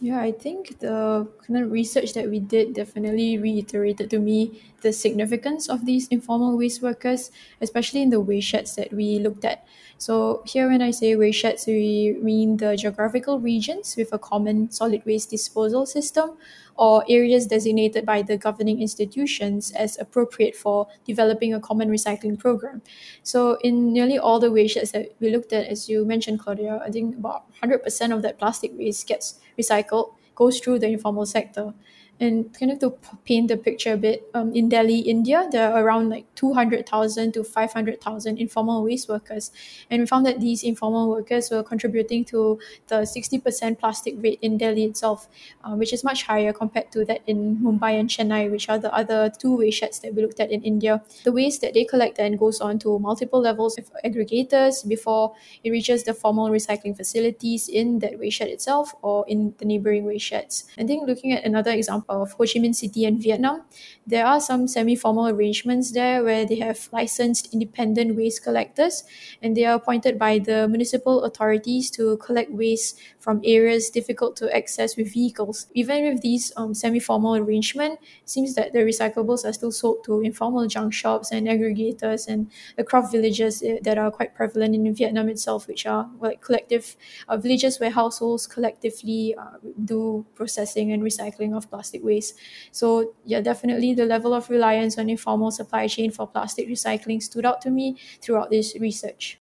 Yeah, 0.00 0.20
I 0.20 0.32
think 0.32 0.80
the 0.80 1.28
kind 1.46 1.64
of 1.64 1.70
research 1.70 2.14
that 2.14 2.28
we 2.28 2.40
did 2.40 2.74
definitely 2.74 3.38
reiterated 3.38 4.10
to 4.10 4.18
me 4.18 4.60
the 4.84 4.92
significance 4.92 5.68
of 5.68 5.84
these 5.86 6.06
informal 6.08 6.56
waste 6.56 6.82
workers, 6.82 7.32
especially 7.60 8.02
in 8.02 8.10
the 8.10 8.20
waste 8.20 8.46
sheds 8.46 8.76
that 8.76 8.92
we 8.92 9.18
looked 9.18 9.44
at. 9.44 9.66
So 9.98 10.42
here 10.46 10.68
when 10.68 10.82
I 10.82 10.90
say 10.90 11.16
waste 11.16 11.40
sheds, 11.40 11.66
we 11.66 12.16
mean 12.20 12.58
the 12.58 12.76
geographical 12.76 13.40
regions 13.40 13.96
with 13.96 14.12
a 14.12 14.18
common 14.18 14.70
solid 14.70 15.02
waste 15.06 15.30
disposal 15.30 15.86
system 15.86 16.36
or 16.76 17.04
areas 17.08 17.46
designated 17.46 18.04
by 18.04 18.20
the 18.22 18.36
governing 18.36 18.82
institutions 18.82 19.72
as 19.72 19.98
appropriate 19.98 20.54
for 20.54 20.86
developing 21.06 21.54
a 21.54 21.60
common 21.60 21.88
recycling 21.88 22.38
program. 22.38 22.82
So 23.22 23.56
in 23.62 23.92
nearly 23.92 24.18
all 24.18 24.38
the 24.38 24.52
waste 24.52 24.74
sheds 24.74 24.92
that 24.92 25.14
we 25.20 25.30
looked 25.30 25.52
at, 25.52 25.66
as 25.66 25.88
you 25.88 26.04
mentioned, 26.04 26.40
Claudia, 26.40 26.82
I 26.84 26.90
think 26.90 27.16
about 27.16 27.44
100% 27.62 28.14
of 28.14 28.22
that 28.22 28.38
plastic 28.38 28.72
waste 28.74 29.06
gets 29.08 29.40
recycled, 29.58 30.14
goes 30.34 30.60
through 30.60 30.80
the 30.80 30.88
informal 30.88 31.26
sector. 31.26 31.72
And 32.20 32.56
kind 32.58 32.70
of 32.70 32.78
to 32.78 32.94
paint 33.24 33.48
the 33.48 33.56
picture 33.56 33.94
a 33.94 33.96
bit, 33.96 34.30
um, 34.34 34.54
in 34.54 34.68
Delhi, 34.68 35.00
India, 35.00 35.48
there 35.50 35.72
are 35.72 35.82
around 35.84 36.10
like 36.10 36.32
200,000 36.36 37.32
to 37.32 37.42
500,000 37.42 38.38
informal 38.38 38.84
waste 38.84 39.08
workers. 39.08 39.50
And 39.90 40.00
we 40.00 40.06
found 40.06 40.24
that 40.26 40.40
these 40.40 40.62
informal 40.62 41.10
workers 41.10 41.50
were 41.50 41.62
contributing 41.64 42.24
to 42.26 42.58
the 42.86 43.04
60% 43.04 43.78
plastic 43.78 44.14
rate 44.18 44.38
in 44.42 44.58
Delhi 44.58 44.84
itself, 44.84 45.28
uh, 45.64 45.74
which 45.74 45.92
is 45.92 46.04
much 46.04 46.22
higher 46.22 46.52
compared 46.52 46.92
to 46.92 47.04
that 47.06 47.22
in 47.26 47.56
Mumbai 47.56 47.98
and 47.98 48.08
Chennai, 48.08 48.50
which 48.50 48.68
are 48.68 48.78
the 48.78 48.94
other 48.94 49.32
two 49.36 49.56
waste 49.56 49.78
sheds 49.78 49.98
that 50.00 50.14
we 50.14 50.22
looked 50.22 50.38
at 50.38 50.52
in 50.52 50.62
India. 50.62 51.02
The 51.24 51.32
waste 51.32 51.62
that 51.62 51.74
they 51.74 51.84
collect 51.84 52.16
then 52.16 52.36
goes 52.36 52.60
on 52.60 52.78
to 52.80 52.98
multiple 52.98 53.40
levels 53.40 53.76
of 53.76 53.90
aggregators 54.04 54.86
before 54.86 55.34
it 55.64 55.70
reaches 55.70 56.04
the 56.04 56.14
formal 56.14 56.48
recycling 56.50 56.96
facilities 56.96 57.68
in 57.68 57.98
that 57.98 58.18
waste 58.18 58.36
shed 58.36 58.48
itself 58.48 58.94
or 59.02 59.24
in 59.26 59.54
the 59.58 59.64
neighboring 59.64 60.04
waste 60.04 60.26
sheds. 60.26 60.64
I 60.78 60.84
think 60.84 61.06
looking 61.08 61.32
at 61.32 61.44
another 61.44 61.72
example, 61.72 62.03
of 62.08 62.32
Ho 62.32 62.44
Chi 62.44 62.60
Minh 62.60 62.74
City 62.74 63.04
and 63.04 63.20
Vietnam, 63.20 63.62
there 64.06 64.26
are 64.26 64.40
some 64.40 64.68
semi 64.68 64.96
formal 64.96 65.28
arrangements 65.28 65.92
there 65.92 66.22
where 66.22 66.44
they 66.44 66.56
have 66.56 66.88
licensed 66.92 67.52
independent 67.52 68.16
waste 68.16 68.42
collectors 68.42 69.04
and 69.42 69.56
they 69.56 69.64
are 69.64 69.76
appointed 69.76 70.18
by 70.18 70.38
the 70.38 70.68
municipal 70.68 71.24
authorities 71.24 71.90
to 71.90 72.16
collect 72.18 72.50
waste 72.50 72.98
from 73.24 73.40
areas 73.44 73.88
difficult 73.90 74.36
to 74.36 74.54
access 74.54 74.96
with 74.96 75.12
vehicles. 75.12 75.66
Even 75.74 76.04
with 76.12 76.20
these 76.20 76.52
um, 76.56 76.74
semi 76.74 77.00
formal 77.00 77.36
arrangement, 77.36 77.98
seems 78.24 78.54
that 78.54 78.72
the 78.72 78.80
recyclables 78.80 79.44
are 79.48 79.52
still 79.52 79.72
sold 79.72 80.04
to 80.04 80.20
informal 80.20 80.66
junk 80.66 80.92
shops 80.92 81.32
and 81.32 81.46
aggregators 81.48 82.28
and 82.28 82.50
the 82.76 82.84
craft 82.84 83.10
villages 83.12 83.62
eh, 83.62 83.78
that 83.82 83.98
are 83.98 84.10
quite 84.10 84.34
prevalent 84.34 84.74
in 84.74 84.94
Vietnam 84.94 85.28
itself, 85.28 85.66
which 85.66 85.86
are 85.86 86.08
like 86.20 86.40
collective 86.42 86.96
uh, 87.28 87.36
villages 87.36 87.80
where 87.80 87.90
households 87.90 88.46
collectively 88.46 89.34
uh, 89.38 89.56
do 89.84 90.24
processing 90.34 90.92
and 90.92 91.02
recycling 91.02 91.56
of 91.56 91.68
plastic 91.70 92.04
waste. 92.04 92.34
So 92.72 93.14
yeah, 93.24 93.40
definitely 93.40 93.94
the 93.94 94.04
level 94.04 94.34
of 94.34 94.50
reliance 94.50 94.98
on 94.98 95.08
informal 95.08 95.50
supply 95.50 95.86
chain 95.88 96.10
for 96.10 96.26
plastic 96.26 96.68
recycling 96.68 97.22
stood 97.22 97.44
out 97.46 97.60
to 97.62 97.70
me 97.70 97.96
throughout 98.20 98.50
this 98.50 98.76
research. 98.80 99.38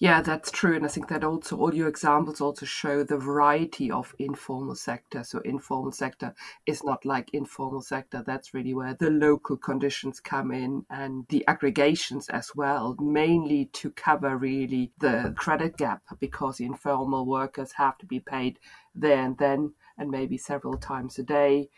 Yeah, 0.00 0.22
that's 0.22 0.50
true. 0.50 0.76
And 0.76 0.86
I 0.86 0.88
think 0.88 1.08
that 1.08 1.24
also 1.24 1.58
all 1.58 1.74
your 1.74 1.86
examples 1.86 2.40
also 2.40 2.64
show 2.64 3.04
the 3.04 3.18
variety 3.18 3.90
of 3.90 4.14
informal 4.18 4.74
sector. 4.74 5.22
So 5.24 5.40
informal 5.40 5.92
sector 5.92 6.34
is 6.64 6.82
not 6.82 7.04
like 7.04 7.34
informal 7.34 7.82
sector. 7.82 8.24
That's 8.26 8.54
really 8.54 8.72
where 8.72 8.94
the 8.94 9.10
local 9.10 9.58
conditions 9.58 10.18
come 10.18 10.52
in 10.52 10.86
and 10.88 11.26
the 11.28 11.46
aggregations 11.46 12.30
as 12.30 12.56
well, 12.56 12.96
mainly 12.98 13.66
to 13.74 13.90
cover 13.90 14.38
really 14.38 14.90
the 15.00 15.34
credit 15.36 15.76
gap 15.76 16.00
because 16.18 16.56
the 16.56 16.64
informal 16.64 17.26
workers 17.26 17.72
have 17.72 17.98
to 17.98 18.06
be 18.06 18.20
paid 18.20 18.58
there 18.94 19.22
and 19.22 19.36
then 19.36 19.74
and 19.98 20.10
maybe 20.10 20.38
several 20.38 20.78
times 20.78 21.18
a 21.18 21.22
day. 21.22 21.68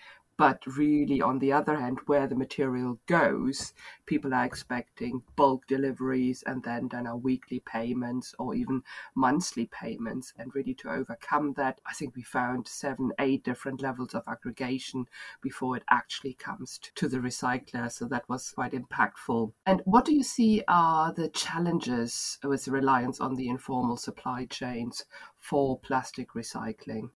But 0.42 0.66
really, 0.76 1.22
on 1.22 1.38
the 1.38 1.52
other 1.52 1.78
hand, 1.78 2.00
where 2.06 2.26
the 2.26 2.34
material 2.34 2.98
goes, 3.06 3.72
people 4.06 4.34
are 4.34 4.44
expecting 4.44 5.22
bulk 5.36 5.66
deliveries 5.68 6.42
and 6.44 6.62
then 6.64 6.88
then 6.88 7.06
are 7.06 7.16
weekly 7.16 7.60
payments 7.60 8.34
or 8.38 8.54
even 8.54 8.82
monthly 9.14 9.66
payments. 9.66 10.32
And 10.36 10.52
really, 10.54 10.74
to 10.74 10.90
overcome 10.90 11.52
that, 11.54 11.80
I 11.86 11.94
think 11.94 12.16
we 12.16 12.22
found 12.22 12.66
seven, 12.66 13.12
eight 13.20 13.44
different 13.44 13.80
levels 13.80 14.14
of 14.14 14.24
aggregation 14.26 15.06
before 15.40 15.76
it 15.76 15.84
actually 15.90 16.34
comes 16.34 16.78
to, 16.96 17.08
the 17.08 17.18
recycler. 17.18 17.90
So 17.90 18.06
that 18.06 18.28
was 18.28 18.50
quite 18.50 18.72
impactful. 18.72 19.52
And 19.66 19.80
what 19.84 20.04
do 20.04 20.12
you 20.12 20.22
see 20.24 20.64
are 20.66 21.12
the 21.12 21.28
challenges 21.28 22.38
with 22.42 22.64
the 22.64 22.72
reliance 22.72 23.20
on 23.20 23.36
the 23.36 23.48
informal 23.48 23.96
supply 23.96 24.46
chains 24.46 25.04
for 25.38 25.78
plastic 25.78 26.32
recycling? 26.32 27.10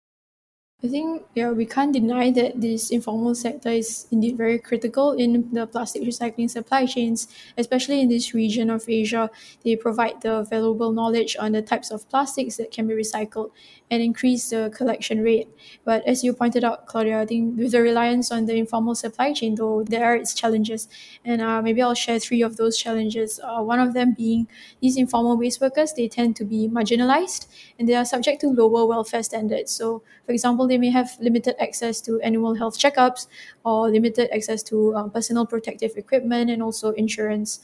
I 0.83 0.88
think 0.88 1.23
yeah, 1.35 1.50
we 1.50 1.64
can't 1.64 1.95
deny 1.95 2.31
that 2.33 2.61
this 2.61 2.90
informal 2.90 3.35
sector 3.35 3.71
is 3.71 4.07
indeed 4.11 4.37
very 4.37 4.59
critical 4.59 5.12
in 5.12 5.50
the 5.50 5.66
plastic 5.66 6.02
recycling 6.02 6.50
supply 6.50 6.85
chains, 6.85 7.26
especially 7.57 8.02
in 8.02 8.11
this 8.11 8.35
region 8.35 8.69
of 8.69 8.85
Asia. 8.87 9.31
They 9.64 9.76
provide 9.76 10.21
the 10.21 10.43
valuable 10.43 10.93
knowledge 10.93 11.37
on 11.40 11.52
the 11.52 11.62
types 11.62 11.90
of 11.90 12.07
plastics 12.11 12.59
that 12.59 12.71
can 12.71 12.87
be 12.87 12.93
recycled 12.93 13.50
and 13.90 14.02
increase 14.02 14.50
the 14.50 14.71
collection 14.76 15.23
rate. 15.23 15.49
But 15.87 16.07
as 16.07 16.23
you 16.23 16.35
pointed 16.35 16.64
out, 16.64 16.85
Claudia, 16.87 17.19
I 17.23 17.25
think 17.25 17.57
with 17.57 17.73
the 17.73 17.81
reliance 17.81 18.31
on 18.31 18.45
the 18.45 18.54
informal 18.57 18.95
supply 18.95 19.33
chain, 19.33 19.54
though, 19.54 19.85
there 19.85 20.04
are 20.04 20.16
its 20.16 20.35
challenges. 20.35 20.87
And 21.25 21.40
uh, 21.40 21.62
maybe 21.62 21.81
I'll 21.81 21.95
share 21.95 22.19
three 22.19 22.43
of 22.43 22.59
those 22.59 22.76
challenges. 22.76 23.40
Uh, 23.43 23.62
one 23.62 23.81
of 23.81 23.95
them 23.95 24.12
being 24.12 24.49
these 24.83 24.99
informal 24.99 25.38
waste 25.38 25.62
workers, 25.62 25.95
they 25.95 26.09
tend 26.09 26.37
to 26.37 26.45
be 26.45 26.69
marginalized 26.69 27.47
and 27.78 27.88
they 27.88 27.95
are 27.95 28.04
subject 28.04 28.40
to 28.43 28.49
lower 28.49 28.87
welfare 28.87 29.23
standards. 29.23 29.73
So, 29.73 30.02
for 30.26 30.33
example, 30.64 30.68
they 30.68 30.78
may 30.78 30.90
have 30.90 31.16
limited 31.21 31.54
access 31.61 32.00
to 32.02 32.21
annual 32.21 32.54
health 32.54 32.78
checkups 32.78 33.28
or 33.64 33.90
limited 33.90 34.28
access 34.33 34.62
to 34.62 34.94
um, 34.97 35.11
personal 35.11 35.47
protective 35.47 35.97
equipment 35.97 36.50
and 36.50 36.62
also 36.62 36.92
insurance. 36.97 37.61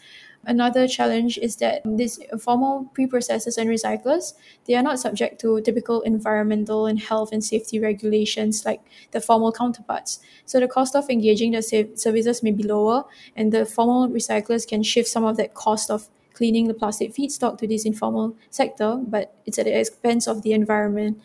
Another 0.46 0.88
challenge 0.88 1.38
is 1.38 1.56
that 1.56 1.82
these 1.84 2.18
formal 2.40 2.88
pre-processors 2.94 3.58
and 3.58 3.68
recyclers, 3.68 4.32
they 4.64 4.74
are 4.74 4.82
not 4.82 4.98
subject 4.98 5.38
to 5.40 5.60
typical 5.60 6.00
environmental 6.06 6.86
and 6.86 6.98
health 6.98 7.32
and 7.32 7.44
safety 7.44 7.78
regulations 7.78 8.64
like 8.64 8.80
the 9.10 9.20
formal 9.20 9.52
counterparts. 9.52 10.20
So 10.46 10.58
the 10.58 10.66
cost 10.66 10.96
of 10.96 11.10
engaging 11.10 11.52
the 11.52 11.62
services 11.94 12.42
may 12.42 12.52
be 12.52 12.62
lower, 12.62 13.04
and 13.36 13.52
the 13.52 13.66
formal 13.66 14.08
recyclers 14.08 14.66
can 14.66 14.82
shift 14.82 15.08
some 15.08 15.24
of 15.24 15.36
that 15.36 15.52
cost 15.52 15.90
of 15.90 16.08
cleaning 16.32 16.68
the 16.68 16.74
plastic 16.74 17.12
feedstock 17.12 17.58
to 17.58 17.66
this 17.66 17.84
informal 17.84 18.34
sector, 18.48 18.96
but 18.96 19.34
it's 19.44 19.58
at 19.58 19.66
the 19.66 19.78
expense 19.78 20.26
of 20.26 20.40
the 20.40 20.52
environment. 20.52 21.20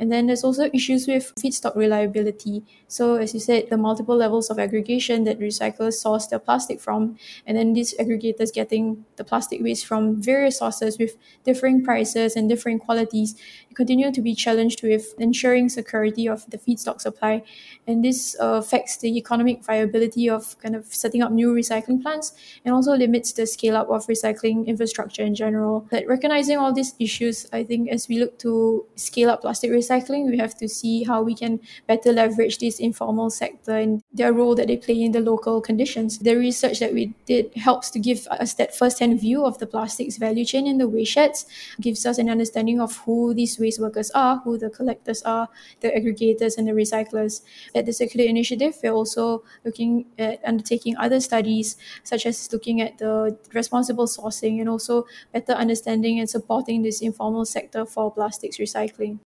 And 0.00 0.10
then 0.10 0.26
there's 0.26 0.42
also 0.42 0.70
issues 0.72 1.06
with 1.06 1.32
feedstock 1.36 1.76
reliability. 1.76 2.64
So, 2.88 3.16
as 3.16 3.34
you 3.34 3.40
said, 3.40 3.68
the 3.68 3.76
multiple 3.76 4.16
levels 4.16 4.48
of 4.48 4.58
aggregation 4.58 5.24
that 5.24 5.38
recyclers 5.38 5.94
source 6.00 6.26
their 6.26 6.38
plastic 6.38 6.80
from, 6.80 7.18
and 7.46 7.56
then 7.58 7.74
these 7.74 7.94
aggregators 7.98 8.52
getting 8.52 9.04
the 9.16 9.24
plastic 9.24 9.60
waste 9.62 9.84
from 9.84 10.20
various 10.22 10.58
sources 10.58 10.96
with 10.98 11.18
differing 11.44 11.84
prices 11.84 12.34
and 12.34 12.48
differing 12.48 12.78
qualities 12.78 13.36
continue 13.80 14.12
to 14.12 14.22
be 14.28 14.34
challenged 14.34 14.82
with 14.82 15.14
ensuring 15.18 15.70
security 15.70 16.28
of 16.28 16.44
the 16.50 16.58
feedstock 16.58 17.00
supply. 17.00 17.42
And 17.86 18.04
this 18.04 18.36
uh, 18.38 18.60
affects 18.62 18.98
the 18.98 19.10
economic 19.16 19.64
viability 19.64 20.28
of 20.28 20.42
kind 20.62 20.76
of 20.76 20.84
setting 21.02 21.22
up 21.22 21.32
new 21.32 21.50
recycling 21.60 22.02
plants 22.02 22.34
and 22.64 22.74
also 22.74 22.92
limits 22.92 23.32
the 23.32 23.46
scale 23.46 23.76
up 23.80 23.88
of 23.88 24.06
recycling 24.06 24.66
infrastructure 24.66 25.22
in 25.22 25.34
general. 25.34 25.86
But 25.90 26.04
recognizing 26.06 26.58
all 26.58 26.72
these 26.74 26.94
issues, 26.98 27.46
I 27.52 27.64
think 27.64 27.88
as 27.88 28.06
we 28.06 28.18
look 28.20 28.38
to 28.40 28.84
scale 28.96 29.30
up 29.30 29.40
plastic 29.40 29.70
recycling, 29.70 30.30
we 30.30 30.36
have 30.36 30.54
to 30.58 30.68
see 30.68 31.04
how 31.04 31.22
we 31.22 31.34
can 31.34 31.60
better 31.86 32.12
leverage 32.12 32.58
this 32.58 32.78
informal 32.78 33.30
sector 33.30 33.76
and 33.76 34.02
their 34.12 34.32
role 34.32 34.54
that 34.56 34.66
they 34.68 34.76
play 34.76 35.00
in 35.00 35.12
the 35.12 35.20
local 35.20 35.60
conditions. 35.62 36.18
The 36.18 36.36
research 36.36 36.80
that 36.80 36.92
we 36.92 37.14
did 37.24 37.54
helps 37.56 37.90
to 37.92 37.98
give 37.98 38.26
us 38.26 38.54
that 38.54 38.76
first 38.76 38.98
hand 38.98 39.18
view 39.20 39.46
of 39.46 39.58
the 39.58 39.66
plastics 39.66 40.18
value 40.18 40.44
chain 40.44 40.66
in 40.66 40.76
the 40.78 40.88
waste 40.88 41.12
sheds, 41.12 41.46
gives 41.80 42.04
us 42.04 42.18
an 42.18 42.28
understanding 42.28 42.80
of 42.80 42.96
who 43.04 43.32
these 43.34 43.58
waste 43.58 43.69
waste 43.70 43.80
workers 43.80 44.10
are, 44.12 44.38
who 44.38 44.58
the 44.58 44.70
collectors 44.70 45.22
are, 45.22 45.48
the 45.80 45.88
aggregators, 45.88 46.58
and 46.58 46.66
the 46.66 46.72
recyclers. 46.72 47.42
At 47.74 47.86
the 47.86 47.92
Circulate 47.92 48.28
Initiative, 48.28 48.74
we're 48.82 48.92
also 48.92 49.44
looking 49.64 50.06
at 50.18 50.40
undertaking 50.44 50.96
other 50.96 51.20
studies, 51.20 51.76
such 52.02 52.26
as 52.26 52.52
looking 52.52 52.80
at 52.80 52.98
the 52.98 53.38
responsible 53.54 54.06
sourcing 54.06 54.60
and 54.60 54.68
also 54.68 55.06
better 55.32 55.52
understanding 55.52 56.18
and 56.18 56.28
supporting 56.28 56.82
this 56.82 57.00
informal 57.00 57.44
sector 57.44 57.86
for 57.86 58.12
plastics 58.12 58.58
recycling. 58.58 59.20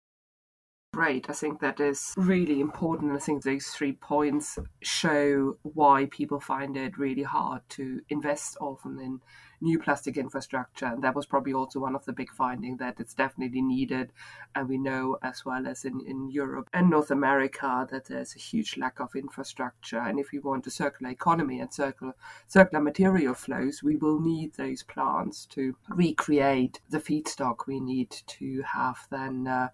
Great. 0.94 1.30
I 1.30 1.32
think 1.32 1.60
that 1.60 1.80
is 1.80 2.12
really 2.18 2.60
important. 2.60 3.12
I 3.12 3.18
think 3.18 3.42
those 3.42 3.66
three 3.68 3.92
points 3.92 4.58
show 4.82 5.56
why 5.62 6.06
people 6.10 6.38
find 6.38 6.76
it 6.76 6.98
really 6.98 7.22
hard 7.22 7.62
to 7.70 8.02
invest 8.10 8.58
often 8.60 9.00
in 9.00 9.20
new 9.62 9.78
plastic 9.78 10.16
infrastructure. 10.16 10.86
And 10.86 11.02
that 11.02 11.14
was 11.14 11.26
probably 11.26 11.54
also 11.54 11.78
one 11.80 11.94
of 11.94 12.04
the 12.04 12.12
big 12.12 12.30
findings 12.30 12.78
that 12.80 13.00
it's 13.00 13.14
definitely 13.14 13.62
needed. 13.62 14.12
And 14.54 14.68
we 14.68 14.78
know 14.78 15.18
as 15.22 15.44
well 15.44 15.66
as 15.66 15.84
in, 15.84 16.00
in 16.06 16.30
Europe 16.30 16.68
and 16.74 16.90
North 16.90 17.10
America 17.10 17.86
that 17.90 18.06
there's 18.06 18.34
a 18.34 18.38
huge 18.38 18.76
lack 18.76 19.00
of 19.00 19.14
infrastructure. 19.14 20.00
And 20.00 20.18
if 20.18 20.32
we 20.32 20.40
want 20.40 20.66
a 20.66 20.70
circular 20.70 21.10
economy 21.10 21.60
and 21.60 21.72
circular 21.72 22.14
circular 22.46 22.82
material 22.82 23.34
flows, 23.34 23.82
we 23.82 23.96
will 23.96 24.20
need 24.20 24.54
those 24.54 24.82
plants 24.82 25.46
to 25.46 25.76
recreate 25.88 26.80
the 26.90 26.98
feedstock 26.98 27.66
we 27.66 27.80
need 27.80 28.10
to 28.10 28.62
have 28.62 29.06
then 29.10 29.46
uh, 29.46 29.68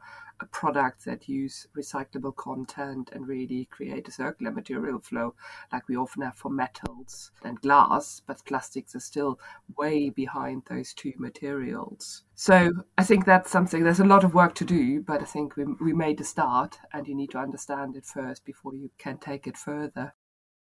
products 0.47 1.05
that 1.05 1.29
use 1.29 1.67
recyclable 1.77 2.35
content 2.35 3.11
and 3.13 3.29
really 3.29 3.67
create 3.71 4.09
a 4.09 4.13
circular 4.13 4.53
material 4.53 4.99
flow 4.99 5.35
like 5.73 5.89
we 5.89 5.97
often 5.97 6.23
have 6.23 6.37
for 6.37 6.51
metals 6.51 7.31
and 7.43 7.61
glass, 7.61 8.23
but 8.27 8.45
plastics 8.45 8.95
are 8.95 9.01
still 9.01 9.39
way 9.77 10.11
behind 10.11 10.63
those 10.69 10.95
two 10.95 11.13
materials. 11.19 12.23
So 12.35 12.71
I 12.97 13.05
think 13.05 13.25
that's 13.25 13.51
something, 13.51 13.83
there's 13.83 14.01
a 14.01 14.05
lot 14.05 14.25
of 14.25 14.35
work 14.35 14.55
to 14.57 14.65
do, 14.65 15.01
but 15.01 15.21
I 15.21 15.25
think 15.25 15.57
we, 15.57 15.65
we 15.81 15.93
made 15.93 16.21
a 16.21 16.25
start 16.25 16.79
and 16.93 17.07
you 17.07 17.15
need 17.15 17.31
to 17.31 17.39
understand 17.39 17.97
it 17.97 18.07
first 18.07 18.45
before 18.45 18.75
you 18.75 18.91
can 18.99 19.19
take 19.19 19.47
it 19.47 19.57
further. 19.57 20.15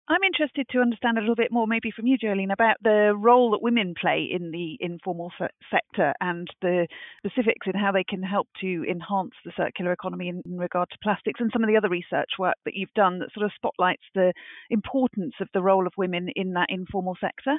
I'm 0.08 0.24
interested 0.24 0.68
to 0.72 0.80
understand 0.80 1.18
a 1.18 1.22
little 1.22 1.36
bit 1.36 1.52
more, 1.52 1.68
maybe 1.68 1.92
from 1.96 2.08
you, 2.08 2.18
Juline, 2.18 2.52
about 2.52 2.78
the 2.84 3.14
role 3.16 3.52
that 3.52 3.62
women 3.62 3.94
play 4.00 4.28
in 4.30 4.52
the 4.52 4.76
informal 4.80 5.32
se- 5.40 5.48
sector 5.72 6.14
and 6.20 6.48
the 6.62 6.88
specifics 7.20 7.68
in 7.68 7.80
how 7.80 7.92
they 7.92 8.04
can 8.04 8.24
help 8.24 8.48
to 8.62 8.84
enhance 8.90 9.34
the 9.46 9.54
circular 9.56 9.92
economy 9.92 10.28
in, 10.28 10.42
in, 10.46 10.58
regard 10.58 10.90
to 10.92 10.98
plastics 11.04 11.40
and 11.40 11.50
some 11.54 11.64
of 11.64 11.70
the 11.70 11.78
other 11.78 11.88
research 11.88 12.32
work 12.40 12.56
that 12.66 12.74
you've 12.74 12.94
done 12.94 13.20
that 13.20 13.30
sort 13.34 13.46
of 13.46 13.52
spotlights 13.56 14.04
the 14.14 14.34
importance 14.70 15.36
of 15.40 15.48
the 15.54 15.62
role 15.62 15.88
of 15.88 15.94
women 15.98 16.28
in 16.36 16.54
that 16.54 16.68
informal 16.70 17.16
sector. 17.22 17.58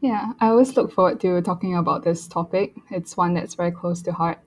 Yeah, 0.00 0.32
I 0.40 0.48
always 0.48 0.76
look 0.76 0.92
forward 0.92 1.20
to 1.20 1.40
talking 1.42 1.76
about 1.76 2.04
this 2.04 2.26
topic. 2.26 2.74
It's 2.90 3.16
one 3.16 3.34
that's 3.34 3.54
very 3.54 3.70
close 3.70 4.02
to 4.02 4.12
heart. 4.12 4.40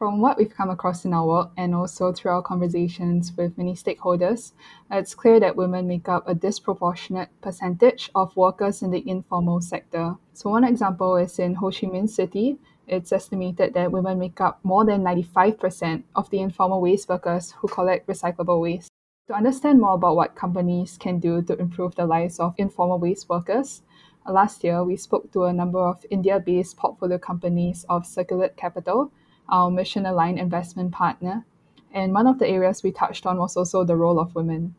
From 0.00 0.22
what 0.22 0.38
we've 0.38 0.56
come 0.56 0.70
across 0.70 1.04
in 1.04 1.12
our 1.12 1.26
work 1.26 1.50
and 1.58 1.74
also 1.74 2.10
through 2.10 2.30
our 2.30 2.40
conversations 2.40 3.36
with 3.36 3.58
many 3.58 3.74
stakeholders, 3.74 4.52
it's 4.90 5.14
clear 5.14 5.38
that 5.40 5.56
women 5.56 5.86
make 5.86 6.08
up 6.08 6.26
a 6.26 6.34
disproportionate 6.34 7.28
percentage 7.42 8.10
of 8.14 8.34
workers 8.34 8.80
in 8.80 8.92
the 8.92 9.06
informal 9.06 9.60
sector. 9.60 10.14
So, 10.32 10.48
one 10.48 10.64
example 10.64 11.16
is 11.16 11.38
in 11.38 11.54
Ho 11.56 11.70
Chi 11.70 11.86
Minh 11.86 12.08
City. 12.08 12.56
It's 12.86 13.12
estimated 13.12 13.74
that 13.74 13.92
women 13.92 14.18
make 14.18 14.40
up 14.40 14.60
more 14.62 14.86
than 14.86 15.02
95% 15.04 16.04
of 16.16 16.30
the 16.30 16.40
informal 16.40 16.80
waste 16.80 17.10
workers 17.10 17.52
who 17.58 17.68
collect 17.68 18.06
recyclable 18.08 18.62
waste. 18.62 18.88
To 19.28 19.34
understand 19.34 19.82
more 19.82 19.96
about 19.96 20.16
what 20.16 20.34
companies 20.34 20.96
can 20.98 21.18
do 21.18 21.42
to 21.42 21.58
improve 21.58 21.94
the 21.94 22.06
lives 22.06 22.40
of 22.40 22.54
informal 22.56 22.98
waste 22.98 23.28
workers, 23.28 23.82
last 24.26 24.64
year 24.64 24.82
we 24.82 24.96
spoke 24.96 25.30
to 25.32 25.44
a 25.44 25.52
number 25.52 25.78
of 25.78 26.06
India 26.08 26.40
based 26.40 26.78
portfolio 26.78 27.18
companies 27.18 27.84
of 27.90 28.06
Circulate 28.06 28.56
Capital 28.56 29.12
our 29.50 29.70
mission 29.70 30.06
aligned 30.06 30.38
investment 30.38 30.92
partner. 30.92 31.44
And 31.92 32.14
one 32.14 32.26
of 32.26 32.38
the 32.38 32.48
areas 32.48 32.82
we 32.82 32.92
touched 32.92 33.26
on 33.26 33.38
was 33.38 33.56
also 33.56 33.84
the 33.84 33.96
role 33.96 34.18
of 34.18 34.34
women. 34.34 34.74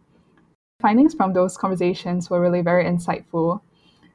Findings 0.82 1.14
from 1.14 1.34
those 1.34 1.58
conversations 1.58 2.30
were 2.30 2.42
really 2.42 2.62
very 2.62 2.86
insightful. 2.86 3.62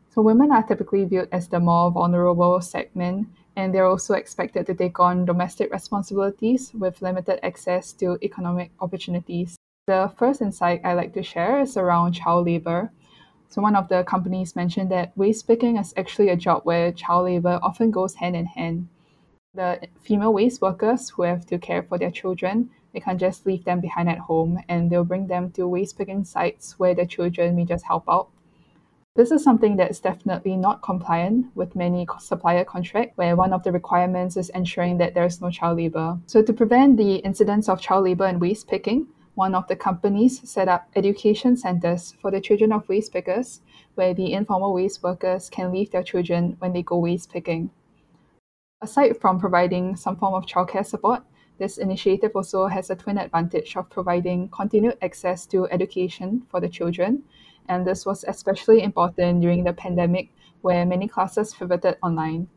So, 0.08 0.22
women 0.22 0.50
are 0.50 0.62
typically 0.62 1.04
viewed 1.04 1.28
as 1.30 1.46
the 1.46 1.60
more 1.60 1.90
vulnerable 1.90 2.60
segment, 2.60 3.28
and 3.54 3.72
they're 3.72 3.86
also 3.86 4.14
expected 4.14 4.66
to 4.66 4.74
take 4.74 4.98
on 4.98 5.26
domestic 5.26 5.70
responsibilities 5.70 6.72
with 6.74 7.02
limited 7.02 7.38
access 7.44 7.92
to 7.94 8.18
economic 8.22 8.72
opportunities. 8.80 9.56
The 9.86 10.10
first 10.16 10.40
insight 10.40 10.80
I 10.84 10.94
like 10.94 11.12
to 11.14 11.22
share 11.22 11.60
is 11.60 11.76
around 11.76 12.14
child 12.14 12.46
labor. 12.46 12.90
So, 13.48 13.62
one 13.62 13.76
of 13.76 13.88
the 13.88 14.02
companies 14.04 14.56
mentioned 14.56 14.90
that 14.90 15.16
waste 15.16 15.46
picking 15.46 15.76
is 15.76 15.94
actually 15.96 16.30
a 16.30 16.36
job 16.36 16.62
where 16.64 16.90
child 16.90 17.26
labor 17.26 17.60
often 17.62 17.90
goes 17.90 18.14
hand 18.14 18.34
in 18.34 18.46
hand 18.46 18.88
the 19.56 19.88
female 20.00 20.32
waste 20.32 20.62
workers 20.62 21.10
who 21.10 21.22
have 21.22 21.46
to 21.46 21.58
care 21.58 21.82
for 21.82 21.98
their 21.98 22.10
children, 22.10 22.70
they 22.92 23.00
can't 23.00 23.20
just 23.20 23.44
leave 23.44 23.64
them 23.64 23.80
behind 23.80 24.08
at 24.08 24.18
home 24.18 24.58
and 24.68 24.90
they'll 24.90 25.04
bring 25.04 25.26
them 25.26 25.50
to 25.52 25.66
waste 25.66 25.98
picking 25.98 26.24
sites 26.24 26.78
where 26.78 26.94
their 26.94 27.06
children 27.06 27.56
may 27.56 27.64
just 27.64 27.84
help 27.84 28.04
out. 28.08 28.28
This 29.16 29.30
is 29.30 29.42
something 29.42 29.76
that's 29.76 29.98
definitely 29.98 30.56
not 30.56 30.82
compliant 30.82 31.46
with 31.54 31.74
many 31.74 32.06
supplier 32.20 32.64
contracts, 32.64 33.16
where 33.16 33.34
one 33.34 33.54
of 33.54 33.62
the 33.62 33.72
requirements 33.72 34.36
is 34.36 34.50
ensuring 34.50 34.98
that 34.98 35.14
there 35.14 35.24
is 35.24 35.40
no 35.40 35.50
child 35.50 35.78
labor. 35.78 36.18
So, 36.26 36.42
to 36.42 36.52
prevent 36.52 36.98
the 36.98 37.16
incidence 37.16 37.70
of 37.70 37.80
child 37.80 38.04
labor 38.04 38.26
and 38.26 38.38
waste 38.42 38.68
picking, 38.68 39.06
one 39.34 39.54
of 39.54 39.68
the 39.68 39.76
companies 39.76 40.46
set 40.48 40.68
up 40.68 40.88
education 40.96 41.56
centers 41.56 42.14
for 42.20 42.30
the 42.30 42.42
children 42.42 42.72
of 42.72 42.88
waste 42.90 43.12
pickers, 43.14 43.62
where 43.94 44.12
the 44.12 44.34
informal 44.34 44.74
waste 44.74 45.02
workers 45.02 45.48
can 45.48 45.72
leave 45.72 45.90
their 45.92 46.02
children 46.02 46.56
when 46.58 46.74
they 46.74 46.82
go 46.82 46.98
waste 46.98 47.32
picking. 47.32 47.70
Aside 48.82 49.16
from 49.18 49.40
providing 49.40 49.96
some 49.96 50.16
form 50.16 50.34
of 50.34 50.44
childcare 50.44 50.84
support, 50.84 51.22
this 51.58 51.78
initiative 51.78 52.32
also 52.34 52.66
has 52.66 52.90
a 52.90 52.96
twin 52.96 53.16
advantage 53.16 53.74
of 53.74 53.88
providing 53.88 54.50
continued 54.50 54.98
access 55.00 55.46
to 55.46 55.66
education 55.68 56.42
for 56.50 56.60
the 56.60 56.68
children. 56.68 57.22
And 57.68 57.86
this 57.86 58.04
was 58.04 58.24
especially 58.28 58.82
important 58.82 59.40
during 59.40 59.64
the 59.64 59.72
pandemic, 59.72 60.30
where 60.60 60.84
many 60.84 61.08
classes 61.08 61.54
pivoted 61.54 61.96
online. 62.02 62.48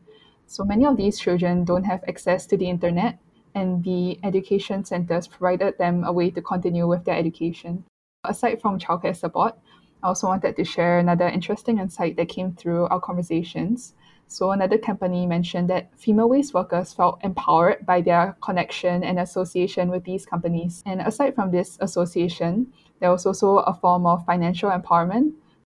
So 0.46 0.62
many 0.62 0.84
of 0.84 0.98
these 0.98 1.18
children 1.18 1.64
don't 1.64 1.84
have 1.84 2.04
access 2.06 2.46
to 2.48 2.56
the 2.56 2.68
internet, 2.68 3.18
and 3.54 3.82
the 3.82 4.20
education 4.22 4.84
centers 4.84 5.26
provided 5.26 5.78
them 5.78 6.04
a 6.04 6.12
way 6.12 6.30
to 6.32 6.42
continue 6.42 6.86
with 6.86 7.04
their 7.04 7.16
education. 7.16 7.84
Aside 8.24 8.60
from 8.60 8.78
childcare 8.78 9.16
support, 9.16 9.58
I 10.02 10.08
also 10.08 10.28
wanted 10.28 10.56
to 10.56 10.64
share 10.64 10.98
another 10.98 11.28
interesting 11.28 11.78
insight 11.78 12.16
that 12.16 12.28
came 12.28 12.52
through 12.52 12.86
our 12.86 13.00
conversations. 13.00 13.94
So 14.28 14.52
another 14.52 14.78
company 14.78 15.26
mentioned 15.26 15.68
that 15.70 15.90
female 15.98 16.28
waste 16.28 16.54
workers 16.54 16.92
felt 16.92 17.18
empowered 17.24 17.84
by 17.84 18.00
their 18.00 18.36
connection 18.40 19.02
and 19.02 19.18
association 19.18 19.90
with 19.90 20.04
these 20.04 20.24
companies. 20.24 20.82
And 20.86 21.00
aside 21.00 21.34
from 21.34 21.50
this 21.50 21.76
association, 21.80 22.72
there 23.00 23.10
was 23.10 23.26
also 23.26 23.56
a 23.58 23.74
form 23.74 24.06
of 24.06 24.24
financial 24.24 24.70
empowerment. 24.70 25.32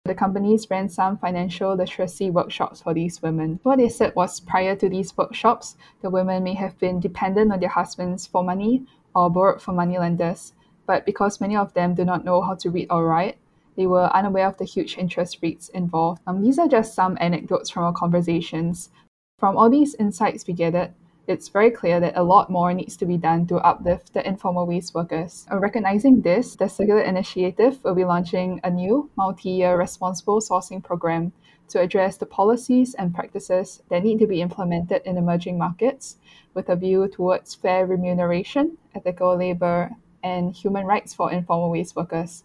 The 0.05 0.13
companies 0.13 0.69
ran 0.69 0.87
some 0.89 1.17
financial 1.17 1.73
literacy 1.75 2.29
workshops 2.29 2.81
for 2.81 2.93
these 2.93 3.21
women. 3.21 3.59
What 3.63 3.77
they 3.77 3.89
said 3.89 4.13
was 4.15 4.39
prior 4.39 4.75
to 4.75 4.87
these 4.87 5.17
workshops, 5.17 5.75
the 6.01 6.09
women 6.09 6.43
may 6.43 6.53
have 6.53 6.77
been 6.77 6.99
dependent 6.99 7.51
on 7.51 7.59
their 7.59 7.69
husbands 7.69 8.27
for 8.27 8.43
money 8.43 8.85
or 9.15 9.29
borrowed 9.29 9.61
from 9.61 9.77
moneylenders. 9.77 10.53
But 10.85 11.05
because 11.05 11.41
many 11.41 11.55
of 11.55 11.73
them 11.73 11.95
do 11.95 12.05
not 12.05 12.25
know 12.25 12.41
how 12.41 12.55
to 12.55 12.69
read 12.69 12.87
or 12.89 13.05
write, 13.07 13.37
they 13.75 13.87
were 13.87 14.15
unaware 14.15 14.47
of 14.47 14.57
the 14.57 14.65
huge 14.65 14.97
interest 14.97 15.39
rates 15.41 15.69
involved. 15.69 16.21
Um, 16.27 16.41
these 16.41 16.59
are 16.59 16.67
just 16.67 16.93
some 16.93 17.17
anecdotes 17.19 17.69
from 17.69 17.83
our 17.83 17.93
conversations. 17.93 18.89
From 19.39 19.57
all 19.57 19.69
these 19.69 19.95
insights 19.95 20.45
we 20.47 20.53
gathered, 20.53 20.93
it's 21.25 21.47
very 21.47 21.71
clear 21.71 21.99
that 22.01 22.17
a 22.17 22.23
lot 22.23 22.49
more 22.49 22.73
needs 22.73 22.97
to 22.97 23.05
be 23.05 23.17
done 23.17 23.47
to 23.47 23.55
uplift 23.57 24.13
the 24.13 24.27
informal 24.27 24.67
waste 24.67 24.93
workers. 24.93 25.47
Uh, 25.49 25.57
recognizing 25.57 26.21
this, 26.21 26.55
the 26.55 26.67
Circulate 26.67 27.07
Initiative 27.07 27.79
will 27.83 27.95
be 27.95 28.03
launching 28.03 28.59
a 28.63 28.69
new 28.69 29.09
multi 29.15 29.49
year 29.49 29.77
responsible 29.77 30.41
sourcing 30.41 30.83
program 30.83 31.31
to 31.69 31.79
address 31.79 32.17
the 32.17 32.25
policies 32.25 32.93
and 32.95 33.15
practices 33.15 33.81
that 33.89 34.03
need 34.03 34.19
to 34.19 34.27
be 34.27 34.41
implemented 34.41 35.01
in 35.05 35.17
emerging 35.17 35.57
markets 35.57 36.17
with 36.53 36.69
a 36.69 36.75
view 36.75 37.07
towards 37.07 37.55
fair 37.55 37.85
remuneration, 37.85 38.77
ethical 38.93 39.37
labor, 39.37 39.91
and 40.23 40.53
human 40.53 40.85
rights 40.85 41.13
for 41.13 41.31
informal 41.31 41.71
waste 41.71 41.95
workers. 41.95 42.43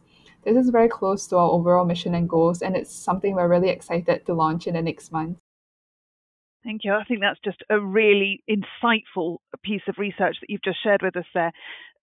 This 0.49 0.65
is 0.65 0.71
very 0.71 0.89
close 0.89 1.27
to 1.27 1.37
our 1.37 1.51
overall 1.51 1.85
mission 1.85 2.15
and 2.15 2.27
goals, 2.27 2.63
and 2.63 2.75
it's 2.75 2.95
something 2.95 3.35
we're 3.35 3.49
really 3.49 3.69
excited 3.69 4.25
to 4.25 4.33
launch 4.33 4.67
in 4.67 4.75
the 4.75 4.83
next 4.83 5.13
month. 5.13 5.37
Thank 6.65 6.85
you. 6.85 6.95
I 6.95 7.05
think 7.05 7.21
that's 7.21 7.39
just 7.45 7.63
a 7.69 7.79
really 7.79 8.43
insightful 8.49 9.39
piece 9.63 9.83
of 9.89 9.97
research 9.99 10.37
that 10.41 10.49
you've 10.49 10.65
just 10.65 10.83
shared 10.83 11.03
with 11.03 11.17
us 11.17 11.27
there. 11.35 11.53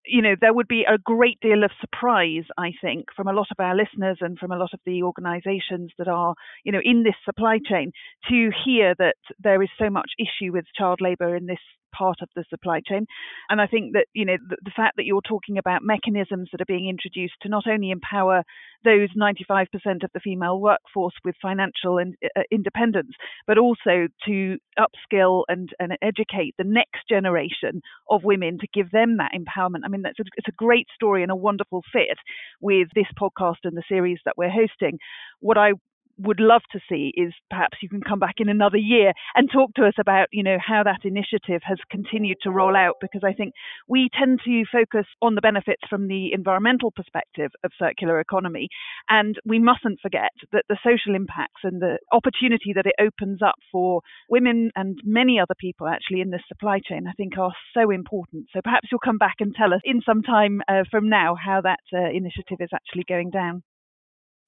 You 0.05 0.21
know, 0.21 0.36
there 0.39 0.53
would 0.53 0.67
be 0.67 0.84
a 0.84 0.99
great 0.99 1.39
deal 1.41 1.63
of 1.63 1.71
surprise, 1.81 2.43
I 2.55 2.71
think, 2.79 3.05
from 3.15 3.27
a 3.27 3.34
lot 3.34 3.47
of 3.49 3.58
our 3.60 3.75
listeners 3.75 4.19
and 4.21 4.38
from 4.38 4.51
a 4.51 4.58
lot 4.58 4.73
of 4.73 4.79
the 4.86 5.01
organisations 5.01 5.91
that 5.97 6.08
are, 6.08 6.36
you 6.63 6.71
know, 6.71 6.81
in 6.84 7.01
this 7.01 7.15
supply 7.25 7.58
chain 7.67 7.91
to 8.29 8.51
hear 8.63 8.93
that 8.99 9.15
there 9.39 9.63
is 9.63 9.69
so 9.79 9.89
much 9.89 10.12
issue 10.19 10.51
with 10.51 10.65
child 10.77 10.99
labour 11.01 11.36
in 11.36 11.47
this 11.47 11.58
part 11.95 12.17
of 12.21 12.29
the 12.36 12.43
supply 12.49 12.81
chain. 12.88 13.05
And 13.49 13.62
I 13.62 13.67
think 13.67 13.93
that, 13.93 14.08
you 14.13 14.25
know, 14.25 14.38
the, 14.49 14.58
the 14.63 14.71
fact 14.75 14.97
that 14.97 15.05
you're 15.05 15.21
talking 15.21 15.58
about 15.58 15.81
mechanisms 15.84 16.49
that 16.51 16.62
are 16.62 16.65
being 16.65 16.89
introduced 16.89 17.36
to 17.41 17.49
not 17.49 17.67
only 17.67 17.91
empower 17.91 18.43
those 18.84 19.10
95% 19.17 19.67
of 20.03 20.12
the 20.13 20.19
female 20.19 20.60
workforce 20.60 21.13
with 21.23 21.36
financial 21.41 21.97
and, 21.97 22.15
uh, 22.36 22.41
independence, 22.51 23.12
but 23.47 23.58
also 23.58 24.08
to 24.25 24.58
upskill 24.77 25.43
and, 25.47 25.69
and 25.79 25.97
educate 26.01 26.53
the 26.58 26.63
next 26.63 27.08
generation 27.10 27.81
of 28.10 28.23
women 28.23 28.58
to 28.60 28.67
give 28.73 28.91
them 28.91 29.17
that 29.17 29.31
empowerment. 29.34 29.81
I 29.84 29.88
mean, 29.88 30.03
that's 30.03 30.19
a, 30.19 30.23
it's 30.38 30.47
a 30.47 30.51
great 30.51 30.88
story 30.93 31.23
and 31.23 31.31
a 31.31 31.36
wonderful 31.36 31.81
fit 31.91 32.17
with 32.62 32.89
this 32.95 33.08
podcast 33.19 33.63
and 33.63 33.75
the 33.75 33.84
series 33.89 34.19
that 34.25 34.38
we're 34.38 34.49
hosting. 34.49 34.99
What 35.39 35.58
I 35.58 35.71
would 36.17 36.39
love 36.39 36.62
to 36.71 36.80
see 36.89 37.12
is 37.15 37.34
perhaps 37.49 37.78
you 37.82 37.89
can 37.89 38.01
come 38.01 38.19
back 38.19 38.36
in 38.38 38.49
another 38.49 38.78
year 38.78 39.12
and 39.36 39.49
talk 39.51 39.73
to 39.75 39.86
us 39.86 39.93
about 39.99 40.28
you 40.32 40.43
know 40.43 40.58
how 40.65 40.84
that 40.84 41.01
initiative 41.04 41.62
has 41.63 41.78
continued 41.89 42.38
to 42.41 42.51
roll 42.51 42.75
out 42.75 42.95
because 43.01 43.21
I 43.23 43.34
think 43.34 43.54
we 43.88 44.10
tend 44.17 44.39
to 44.45 44.63
focus 44.71 45.06
on 45.21 45.36
the 45.36 45.41
benefits 45.41 45.84
from 45.89 46.08
the 46.08 46.32
environmental 46.34 46.91
perspective 46.91 47.51
of 47.63 47.71
circular 47.80 48.19
economy. 48.19 48.69
And 49.10 49.36
we 49.45 49.60
mustn't 49.60 49.99
forget 50.01 50.32
that 50.51 50.65
the 50.69 50.78
social 50.84 51.15
impacts 51.15 51.62
and 51.63 51.82
the 51.82 51.97
opportunity 52.12 52.73
that 52.75 52.86
it 52.86 52.95
opens 52.99 53.41
up 53.41 53.56
for 53.71 54.01
women 54.30 54.71
and 54.75 54.99
many 55.04 55.39
other 55.39 55.56
people 55.60 55.88
actually 55.88 56.21
in 56.21 56.32
this 56.32 56.41
supply 56.47 56.80
chain 56.80 57.06
I 57.08 57.13
think 57.13 57.38
are 57.38 57.54
so 57.73 57.91
important. 57.91 58.47
So 58.54 58.62
perhaps 58.63 58.88
you'll 58.91 58.99
come 58.99 59.17
back 59.17 59.36
and 59.39 59.54
tell 59.54 59.73
us 59.73 59.82
in 59.84 60.01
some 60.06 60.21
time 60.21 60.62
uh, 60.67 60.84
from 60.89 61.10
now 61.10 61.36
how 61.36 61.62
that 61.62 61.80
uh, 61.93 62.10
initiative 62.10 62.58
is 62.60 62.69
actually 62.73 63.04
going 63.08 63.30
down. 63.32 63.63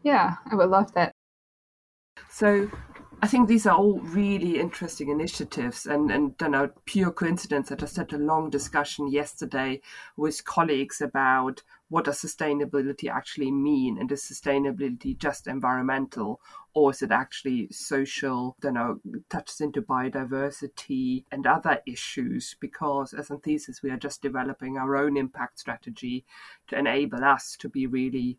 Yeah, 0.03 0.35
I 0.49 0.55
would 0.55 0.69
love 0.69 0.93
that. 0.93 1.13
So 2.29 2.69
I 3.19 3.25
think 3.25 3.47
these 3.47 3.65
are 3.65 3.75
all 3.75 3.99
really 3.99 4.59
interesting 4.59 5.09
initiatives 5.09 5.87
and, 5.87 6.11
and 6.11 6.37
don't 6.37 6.51
know, 6.51 6.69
pure 6.85 7.11
coincidence. 7.11 7.71
I 7.71 7.75
just 7.75 7.97
had 7.97 8.13
a 8.13 8.17
long 8.17 8.51
discussion 8.51 9.07
yesterday 9.07 9.81
with 10.15 10.45
colleagues 10.45 11.01
about 11.01 11.63
what 11.89 12.05
does 12.05 12.21
sustainability 12.21 13.09
actually 13.09 13.49
mean 13.49 13.97
and 13.97 14.11
is 14.11 14.21
sustainability 14.21 15.17
just 15.17 15.47
environmental 15.47 16.39
or 16.75 16.91
is 16.91 17.01
it 17.01 17.11
actually 17.11 17.67
social, 17.71 18.55
don't 18.61 18.75
know, 18.75 18.99
touches 19.31 19.61
into 19.61 19.81
biodiversity 19.81 21.23
and 21.31 21.47
other 21.47 21.81
issues 21.87 22.55
because 22.59 23.13
as 23.13 23.31
Anthesis 23.31 23.81
we 23.81 23.89
are 23.89 23.97
just 23.97 24.21
developing 24.21 24.77
our 24.77 24.95
own 24.95 25.17
impact 25.17 25.57
strategy 25.57 26.23
to 26.67 26.77
enable 26.77 27.23
us 27.23 27.55
to 27.59 27.67
be 27.67 27.87
really 27.87 28.37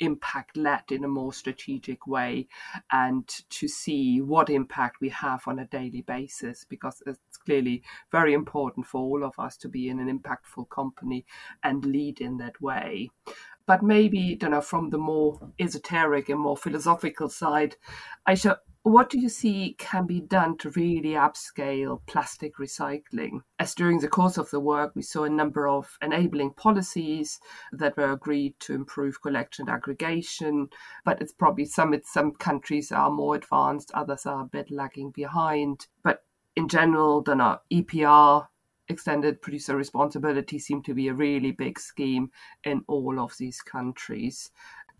impact 0.00 0.56
led 0.56 0.90
in 0.90 1.04
a 1.04 1.08
more 1.08 1.32
strategic 1.32 2.06
way 2.06 2.48
and 2.90 3.28
to 3.50 3.68
see 3.68 4.20
what 4.20 4.50
impact 4.50 5.00
we 5.00 5.08
have 5.10 5.42
on 5.46 5.58
a 5.58 5.66
daily 5.66 6.02
basis 6.02 6.64
because 6.64 7.02
it's 7.06 7.36
clearly 7.44 7.82
very 8.10 8.34
important 8.34 8.86
for 8.86 9.00
all 9.00 9.24
of 9.24 9.38
us 9.38 9.56
to 9.56 9.68
be 9.68 9.88
in 9.88 10.00
an 10.00 10.18
impactful 10.18 10.68
company 10.70 11.24
and 11.62 11.84
lead 11.84 12.20
in 12.20 12.38
that 12.38 12.60
way. 12.60 13.10
But 13.66 13.82
maybe 13.82 14.38
you 14.40 14.48
know 14.48 14.60
from 14.60 14.90
the 14.90 14.98
more 14.98 15.38
esoteric 15.60 16.28
and 16.28 16.40
more 16.40 16.56
philosophical 16.56 17.28
side 17.28 17.76
aisyah 18.28 18.56
what 18.82 19.10
do 19.10 19.18
you 19.18 19.28
see 19.28 19.74
can 19.78 20.06
be 20.06 20.20
done 20.20 20.56
to 20.58 20.70
really 20.70 21.10
upscale 21.10 22.00
plastic 22.06 22.56
recycling? 22.56 23.40
As 23.58 23.74
during 23.74 24.00
the 24.00 24.08
course 24.08 24.38
of 24.38 24.50
the 24.50 24.60
work, 24.60 24.92
we 24.94 25.02
saw 25.02 25.24
a 25.24 25.30
number 25.30 25.68
of 25.68 25.98
enabling 26.00 26.54
policies 26.54 27.38
that 27.72 27.96
were 27.96 28.10
agreed 28.10 28.54
to 28.60 28.74
improve 28.74 29.20
collection 29.20 29.68
and 29.68 29.76
aggregation, 29.76 30.68
but 31.04 31.20
it's 31.20 31.32
probably 31.32 31.66
some 31.66 31.94
some 32.04 32.32
countries 32.32 32.90
are 32.90 33.10
more 33.10 33.34
advanced, 33.34 33.90
others 33.92 34.24
are 34.24 34.42
a 34.42 34.46
bit 34.46 34.70
lagging 34.70 35.10
behind. 35.10 35.86
But 36.02 36.24
in 36.56 36.66
general, 36.66 37.22
the 37.22 37.60
EPR 37.70 38.46
extended 38.90 39.40
producer 39.40 39.76
responsibility 39.76 40.58
seem 40.58 40.82
to 40.82 40.94
be 40.94 41.08
a 41.08 41.14
really 41.14 41.52
big 41.52 41.78
scheme 41.78 42.30
in 42.64 42.82
all 42.88 43.20
of 43.20 43.36
these 43.38 43.62
countries. 43.62 44.50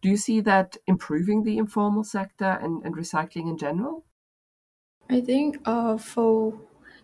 Do 0.02 0.08
you 0.10 0.16
see 0.16 0.40
that 0.42 0.76
improving 0.86 1.44
the 1.44 1.58
informal 1.58 2.04
sector 2.04 2.44
and, 2.60 2.84
and 2.84 2.94
recycling 2.96 3.48
in 3.48 3.56
general? 3.58 4.04
I 5.10 5.20
think 5.20 5.58
uh, 5.66 5.98
for 5.98 6.58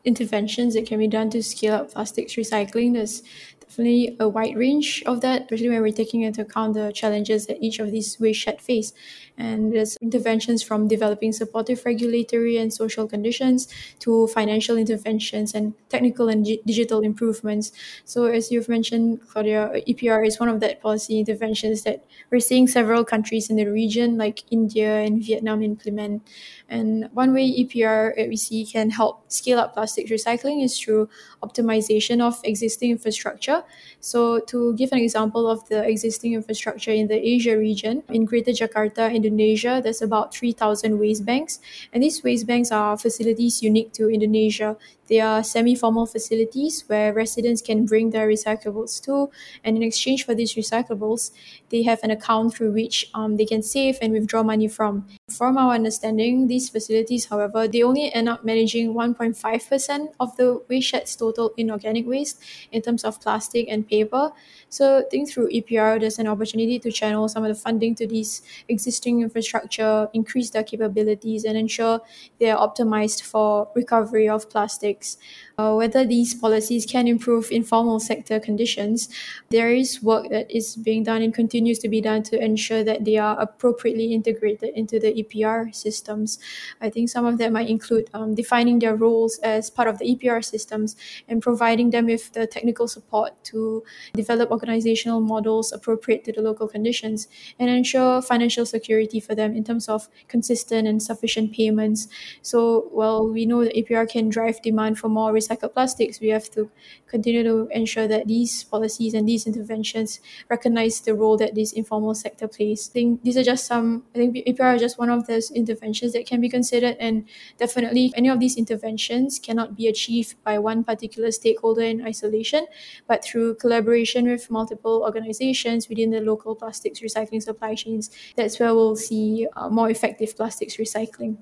interventions 0.05 0.75
that 0.75 0.87
can 0.87 0.99
be 0.99 1.09
done 1.09 1.29
to 1.31 1.43
scale 1.43 1.75
up 1.75 1.91
plastics 1.93 2.35
recycling, 2.35 2.95
there's 2.95 3.23
definitely 3.67 4.17
a 4.21 4.29
wide 4.29 4.57
range 4.57 5.03
of 5.07 5.21
that, 5.23 5.43
especially 5.43 5.69
when 5.69 5.83
we're 5.83 5.93
taking 5.93 6.23
into 6.23 6.43
account 6.43 6.75
the 6.75 6.93
challenges 6.93 7.47
that 7.47 7.63
each 7.63 7.79
of 7.79 7.91
these 7.91 8.19
waste 8.21 8.41
shed 8.41 8.61
face. 8.61 8.93
And 9.39 9.73
there's 9.73 9.97
interventions 10.01 10.63
from 10.63 10.89
developing 10.89 11.33
supportive 11.33 11.85
regulatory 11.85 12.57
and 12.57 12.73
social 12.73 13.07
conditions 13.07 13.69
to 14.01 14.29
financial 14.29 14.77
interventions 14.77 15.55
and 15.55 15.75
technical 15.89 16.29
and 16.29 16.45
g- 16.45 16.63
digital 16.65 17.01
improvements. 17.01 17.73
So, 18.05 18.25
as 18.27 18.51
you've 18.51 18.69
mentioned, 18.69 19.21
Claudia, 19.29 19.71
EPR 19.87 20.23
is 20.25 20.41
one 20.41 20.49
of 20.49 20.61
that 20.61 20.81
policy 20.81 21.19
interventions 21.19 21.83
that 21.83 22.05
we're 22.31 22.41
seeing 22.41 22.67
several 22.67 23.05
countries 23.05 23.51
in 23.51 23.57
the 23.57 23.67
region, 23.67 24.17
like 24.17 24.43
India 24.51 25.01
and 25.01 25.23
Vietnam, 25.23 25.63
implement. 25.63 26.23
And 26.69 27.09
one 27.13 27.33
way 27.33 27.47
EPR 27.63 28.29
we 28.29 28.37
see 28.37 28.67
can 28.67 28.91
help 28.91 29.31
scale 29.31 29.59
up 29.59 29.75
plastic 29.75 30.09
recycling 30.09 30.65
is 30.65 30.79
through 30.79 31.09
optimization 31.43 32.21
of 32.21 32.41
existing 32.43 32.91
infrastructure. 32.91 33.63
So, 34.01 34.41
to 34.51 34.75
give 34.75 34.91
an 34.93 34.99
example 34.99 35.49
of 35.49 35.69
the 35.69 35.87
existing 35.89 36.35
infrastructure 36.35 36.91
in 36.91 37.07
the 37.07 37.17
Asia 37.17 37.57
region, 37.57 38.03
in 38.09 38.25
Greater 38.25 38.51
Jakarta, 38.51 39.13
Indonesia, 39.13 39.81
there's 39.83 40.03
about 40.03 40.35
3,000 40.35 40.99
waste 40.99 41.25
banks. 41.25 41.61
And 41.93 42.03
these 42.03 42.23
waste 42.25 42.47
banks 42.47 42.73
are 42.73 42.97
facilities 42.97 43.63
unique 43.63 43.93
to 43.95 44.11
Indonesia. 44.11 44.77
They 45.09 45.21
are 45.21 45.45
semi 45.45 45.75
formal 45.75 46.07
facilities 46.07 46.85
where 46.89 47.13
residents 47.13 47.63
can 47.63 47.87
bring 47.87 48.11
their 48.11 48.27
recyclables 48.27 49.01
to, 49.05 49.31
and 49.63 49.77
in 49.77 49.83
exchange 49.83 50.25
for 50.25 50.35
these 50.35 50.55
recyclables, 50.55 51.31
they 51.71 51.83
have 51.85 52.01
an 52.03 52.11
account 52.11 52.55
through 52.55 52.73
which 52.73 53.09
um, 53.15 53.37
they 53.37 53.45
can 53.45 53.63
save 53.63 53.99
and 54.03 54.13
withdraw 54.13 54.43
money 54.43 54.69
from. 54.69 55.07
From 55.31 55.59
our 55.59 55.75
understanding, 55.75 56.49
these 56.57 56.69
facilities, 56.71 57.27
however, 57.27 57.69
they 57.69 57.83
only 57.83 58.13
end 58.15 58.29
up 58.29 58.45
managing 58.45 58.95
1.5% 58.95 60.09
of 60.19 60.37
the 60.37 60.63
waste 60.69 60.89
shed's 60.89 61.15
total 61.17 61.53
inorganic 61.57 62.07
waste 62.07 62.43
in 62.73 62.81
terms 62.81 63.05
of 63.05 63.21
plastic 63.21 63.67
and 63.69 63.87
paper. 63.87 64.31
So, 64.69 64.99
I 64.99 65.03
think 65.11 65.31
through 65.31 65.49
EPR, 65.51 66.01
there's 66.01 66.19
an 66.19 66.27
opportunity 66.27 66.79
to 66.79 66.91
channel 66.91 67.29
some 67.29 67.45
of 67.45 67.49
the 67.49 67.61
funding 67.67 67.95
to 67.97 68.07
these 68.07 68.43
existing 68.69 69.21
infrastructure, 69.21 70.09
increase 70.13 70.51
their 70.51 70.65
capabilities, 70.65 71.45
and 71.45 71.57
ensure 71.57 72.01
they 72.39 72.51
are 72.51 72.61
optimized 72.67 73.23
for 73.23 73.69
recovery 73.75 74.29
of 74.29 74.49
plastics. 74.49 75.19
Uh, 75.59 75.73
whether 75.73 76.05
these 76.05 76.35
policies 76.35 76.85
can 76.85 77.09
improve 77.09 77.51
informal 77.51 77.99
sector 77.99 78.39
conditions, 78.39 79.09
there 79.49 79.71
is 79.71 80.03
work 80.03 80.29
that 80.29 80.51
is 80.55 80.77
being 80.77 81.03
done 81.03 81.23
and 81.23 81.33
continues 81.33 81.79
to 81.79 81.89
be 81.89 81.99
done 81.99 82.23
to 82.23 82.39
ensure 82.39 82.85
that 82.85 83.07
they 83.07 83.17
are 83.17 83.41
appropriately 83.41 84.13
integrated 84.13 84.69
into 84.75 85.01
the 85.01 85.15
EPR 85.15 85.75
systems. 85.75 86.39
I 86.83 86.91
think 86.91 87.09
some 87.09 87.25
of 87.25 87.39
them 87.39 87.55
might 87.55 87.71
include 87.71 88.11
um, 88.13 88.35
defining 88.35 88.81
their 88.81 88.97
roles 88.97 89.39
as 89.39 89.71
part 89.71 89.89
of 89.89 89.99
the 89.99 90.15
EPR 90.15 90.45
systems 90.45 90.95
and 91.27 91.41
providing 91.41 91.89
them 91.89 92.05
with 92.05 92.31
the 92.35 92.47
technical 92.47 92.87
support 92.87 93.33
to 93.45 93.83
develop 94.13 94.51
organizational 94.51 95.21
models 95.23 95.73
appropriate 95.73 96.23
to 96.25 96.33
the 96.33 96.43
local 96.43 96.69
conditions 96.69 97.29
and 97.59 97.71
ensure 97.71 98.21
financial 98.21 98.67
security 98.67 99.21
for 99.21 99.35
them 99.35 99.57
in 99.57 99.65
terms 99.65 99.89
of 99.89 100.07
consistent 100.29 100.87
and 100.87 101.03
sufficient 101.03 101.55
payments. 101.55 102.09
So, 102.43 102.89
while 102.91 103.27
we 103.27 103.47
know 103.47 103.65
that 103.65 103.75
EPR 103.75 104.07
can 104.07 104.29
drive 104.29 104.61
demand 104.61 104.99
for 104.99 105.09
more 105.09 105.33
recycled 105.47 105.73
plastics, 105.73 106.21
we 106.21 106.29
have 106.29 106.51
to 106.51 106.71
continue 107.07 107.43
to 107.43 107.69
ensure 107.71 108.09
that 108.09 108.27
these 108.27 108.65
policies 108.65 109.15
and 109.15 109.29
these 109.29 109.47
interventions 109.47 110.21
recognize 110.49 111.01
the 111.01 111.15
role 111.15 111.37
that 111.37 111.55
this 111.55 111.73
informal 111.73 112.15
sector 112.15 112.49
plays. 112.49 112.91
I 112.91 112.93
think 112.93 113.23
these 113.23 113.37
are 113.37 113.43
just 113.43 113.67
some, 113.67 114.05
I 114.15 114.19
think 114.19 114.37
EPR 114.37 114.77
is 114.77 114.81
just 114.81 114.99
one 114.99 115.11
of 115.11 115.27
those 115.27 115.51
interventions 115.51 116.13
that 116.13 116.27
can 116.27 116.41
be 116.41 116.49
considered, 116.49 116.97
and 116.99 117.25
definitely 117.59 118.13
any 118.17 118.29
of 118.29 118.41
these 118.41 118.57
interventions 118.57 119.39
cannot 119.39 119.77
be 119.77 119.87
achieved 119.87 120.43
by 120.45 120.59
one 120.59 120.85
particular 120.85 121.31
stakeholder 121.31 121.83
in 121.83 122.05
isolation, 122.07 122.67
but 123.07 123.25
through 123.25 123.57
collaboration 123.57 124.29
with 124.29 124.51
multiple 124.51 125.03
organizations 125.05 125.89
within 125.89 126.11
the 126.11 126.21
local 126.21 126.55
plastics 126.55 127.01
recycling 127.01 127.43
supply 127.43 127.75
chains. 127.75 128.11
That's 128.37 128.59
where 128.59 128.75
we'll 128.75 128.97
see 128.97 129.47
uh, 129.57 129.69
more 129.69 129.91
effective 129.91 130.37
plastics 130.37 130.77
recycling 130.77 131.39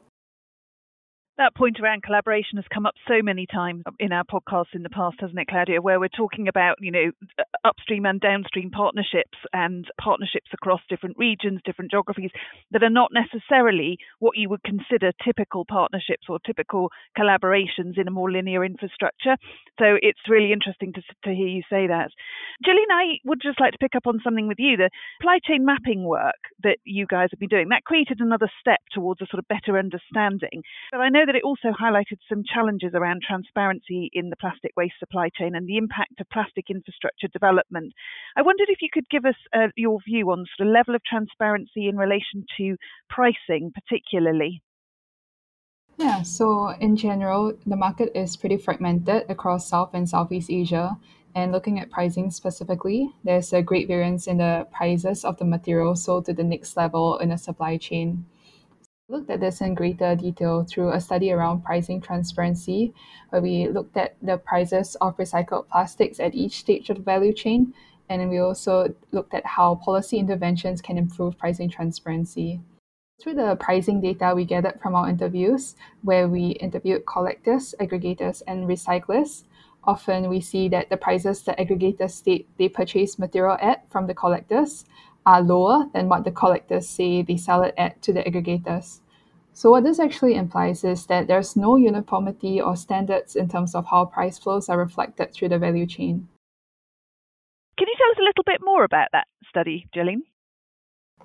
that 1.38 1.54
point 1.54 1.80
around 1.80 2.02
collaboration 2.02 2.56
has 2.56 2.64
come 2.72 2.86
up 2.86 2.94
so 3.08 3.22
many 3.22 3.46
times 3.46 3.82
in 3.98 4.12
our 4.12 4.24
podcasts 4.24 4.74
in 4.74 4.82
the 4.82 4.90
past, 4.90 5.16
hasn't 5.20 5.38
it, 5.38 5.48
Claudia? 5.48 5.82
Where 5.82 5.98
we're 5.98 6.08
talking 6.08 6.48
about, 6.48 6.76
you 6.80 6.90
know, 6.90 7.10
upstream 7.64 8.06
and 8.06 8.20
downstream 8.20 8.70
partnerships 8.70 9.38
and 9.52 9.86
partnerships 10.00 10.50
across 10.52 10.80
different 10.88 11.16
regions, 11.18 11.60
different 11.64 11.90
geographies 11.90 12.30
that 12.70 12.82
are 12.82 12.90
not 12.90 13.10
necessarily 13.12 13.98
what 14.18 14.36
you 14.36 14.48
would 14.48 14.62
consider 14.62 15.12
typical 15.24 15.64
partnerships 15.64 16.26
or 16.28 16.38
typical 16.46 16.90
collaborations 17.18 17.98
in 17.98 18.06
a 18.06 18.12
more 18.12 18.30
linear 18.30 18.64
infrastructure. 18.64 19.36
So 19.78 19.96
it's 20.00 20.20
really 20.28 20.52
interesting 20.52 20.92
to, 20.92 21.02
to 21.24 21.34
hear 21.34 21.48
you 21.48 21.62
say 21.68 21.86
that. 21.88 22.10
Gillian, 22.64 22.90
I 22.92 23.18
would 23.24 23.40
just 23.42 23.60
like 23.60 23.72
to 23.72 23.78
pick 23.78 23.96
up 23.96 24.06
on 24.06 24.20
something 24.22 24.46
with 24.46 24.58
you. 24.58 24.76
The 24.76 24.90
supply 25.18 25.38
chain 25.44 25.64
mapping 25.64 26.04
work 26.04 26.38
that 26.62 26.78
you 26.84 27.06
guys 27.06 27.28
have 27.32 27.40
been 27.40 27.48
doing, 27.48 27.68
that 27.70 27.84
created 27.84 28.20
another 28.20 28.50
step 28.60 28.80
towards 28.92 29.20
a 29.20 29.26
sort 29.26 29.40
of 29.40 29.48
better 29.48 29.78
understanding. 29.78 30.62
But 30.92 31.00
I 31.00 31.08
know 31.08 31.23
know 31.24 31.32
that 31.32 31.38
it 31.38 31.44
also 31.44 31.68
highlighted 31.70 32.18
some 32.28 32.42
challenges 32.44 32.92
around 32.94 33.22
transparency 33.26 34.10
in 34.12 34.30
the 34.30 34.36
plastic 34.36 34.72
waste 34.76 34.94
supply 34.98 35.28
chain 35.36 35.54
and 35.54 35.66
the 35.66 35.76
impact 35.76 36.20
of 36.20 36.28
plastic 36.30 36.66
infrastructure 36.70 37.28
development. 37.28 37.92
I 38.36 38.42
wondered 38.42 38.68
if 38.68 38.82
you 38.82 38.88
could 38.92 39.08
give 39.10 39.24
us 39.24 39.34
uh, 39.54 39.68
your 39.76 39.98
view 40.06 40.30
on 40.30 40.44
sort 40.56 40.68
of 40.68 40.72
level 40.72 40.94
of 40.94 41.02
transparency 41.04 41.88
in 41.88 41.96
relation 41.96 42.44
to 42.58 42.76
pricing, 43.08 43.72
particularly. 43.74 44.62
Yeah, 45.96 46.22
so 46.22 46.70
in 46.80 46.96
general, 46.96 47.54
the 47.66 47.76
market 47.76 48.10
is 48.14 48.36
pretty 48.36 48.56
fragmented 48.56 49.24
across 49.28 49.68
South 49.68 49.94
and 49.94 50.08
Southeast 50.08 50.50
Asia. 50.50 50.98
And 51.36 51.50
looking 51.50 51.80
at 51.80 51.90
pricing 51.90 52.30
specifically, 52.30 53.10
there's 53.24 53.52
a 53.52 53.62
great 53.62 53.88
variance 53.88 54.28
in 54.28 54.38
the 54.38 54.68
prices 54.72 55.24
of 55.24 55.38
the 55.38 55.44
materials 55.44 56.04
sold 56.04 56.26
to 56.26 56.32
the 56.32 56.44
next 56.44 56.76
level 56.76 57.18
in 57.18 57.30
the 57.30 57.38
supply 57.38 57.76
chain. 57.76 58.26
We 59.06 59.16
looked 59.16 59.28
at 59.28 59.40
this 59.40 59.60
in 59.60 59.74
greater 59.74 60.16
detail 60.16 60.64
through 60.64 60.92
a 60.92 61.00
study 61.00 61.30
around 61.30 61.62
pricing 61.62 62.00
transparency, 62.00 62.94
where 63.28 63.42
we 63.42 63.68
looked 63.68 63.98
at 63.98 64.16
the 64.22 64.38
prices 64.38 64.96
of 64.98 65.18
recycled 65.18 65.68
plastics 65.68 66.18
at 66.20 66.34
each 66.34 66.60
stage 66.60 66.88
of 66.88 66.96
the 66.96 67.02
value 67.02 67.34
chain. 67.34 67.74
And 68.08 68.22
then 68.22 68.30
we 68.30 68.38
also 68.38 68.94
looked 69.12 69.34
at 69.34 69.44
how 69.44 69.74
policy 69.74 70.16
interventions 70.16 70.80
can 70.80 70.96
improve 70.96 71.36
pricing 71.36 71.68
transparency. 71.68 72.60
Through 73.22 73.34
the 73.34 73.56
pricing 73.56 74.00
data 74.00 74.32
we 74.34 74.46
gathered 74.46 74.80
from 74.80 74.94
our 74.94 75.08
interviews, 75.08 75.76
where 76.02 76.26
we 76.26 76.52
interviewed 76.52 77.04
collectors, 77.04 77.74
aggregators, 77.78 78.42
and 78.46 78.66
recyclers, 78.66 79.44
often 79.84 80.30
we 80.30 80.40
see 80.40 80.66
that 80.70 80.88
the 80.88 80.96
prices 80.96 81.42
that 81.42 81.58
aggregators 81.58 82.12
state 82.12 82.48
they 82.56 82.70
purchase 82.70 83.18
material 83.18 83.58
at 83.60 83.86
from 83.90 84.06
the 84.06 84.14
collectors 84.14 84.86
are 85.26 85.42
lower 85.42 85.86
than 85.92 86.08
what 86.08 86.24
the 86.24 86.30
collectors 86.30 86.88
say 86.88 87.22
they 87.22 87.36
sell 87.36 87.62
it 87.62 87.74
at 87.78 88.00
to 88.02 88.12
the 88.12 88.22
aggregators. 88.22 89.00
So, 89.52 89.70
what 89.70 89.84
this 89.84 90.00
actually 90.00 90.34
implies 90.34 90.82
is 90.82 91.06
that 91.06 91.28
there's 91.28 91.54
no 91.54 91.76
uniformity 91.76 92.60
or 92.60 92.74
standards 92.74 93.36
in 93.36 93.48
terms 93.48 93.74
of 93.74 93.86
how 93.86 94.04
price 94.04 94.38
flows 94.38 94.68
are 94.68 94.78
reflected 94.78 95.32
through 95.32 95.50
the 95.50 95.58
value 95.58 95.86
chain. 95.86 96.28
Can 97.78 97.88
you 97.88 97.94
tell 97.96 98.10
us 98.10 98.18
a 98.18 98.24
little 98.24 98.44
bit 98.44 98.60
more 98.62 98.84
about 98.84 99.08
that 99.12 99.26
study, 99.48 99.86
Jillian? 99.94 100.22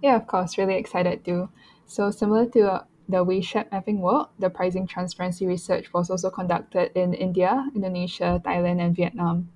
Yeah, 0.01 0.15
of 0.15 0.27
course, 0.27 0.57
really 0.57 0.75
excited 0.75 1.25
to. 1.25 1.49
So, 1.87 2.11
similar 2.11 2.45
to 2.47 2.71
uh, 2.71 2.83
the 3.09 3.23
waste 3.23 3.49
shed 3.49 3.71
mapping 3.71 3.99
work, 3.99 4.29
the 4.37 4.49
pricing 4.49 4.85
transparency 4.85 5.47
research 5.47 5.91
was 5.91 6.11
also 6.11 6.29
conducted 6.29 6.91
in 6.95 7.15
India, 7.15 7.67
Indonesia, 7.73 8.39
Thailand, 8.45 8.79
and 8.79 8.95
Vietnam. 8.95 9.49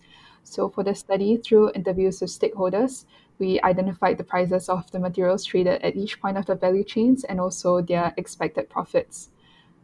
So, 0.43 0.67
for 0.67 0.83
the 0.83 0.95
study, 0.95 1.37
through 1.37 1.71
interviews 1.73 2.19
with 2.21 2.31
stakeholders, 2.31 3.05
we 3.39 3.59
identified 3.61 4.17
the 4.17 4.23
prices 4.23 4.69
of 4.69 4.89
the 4.91 4.99
materials 4.99 5.45
traded 5.45 5.81
at 5.81 5.95
each 5.95 6.21
point 6.21 6.37
of 6.37 6.45
the 6.45 6.55
value 6.55 6.83
chains 6.83 7.23
and 7.23 7.39
also 7.39 7.81
their 7.81 8.13
expected 8.17 8.69
profits. 8.69 9.29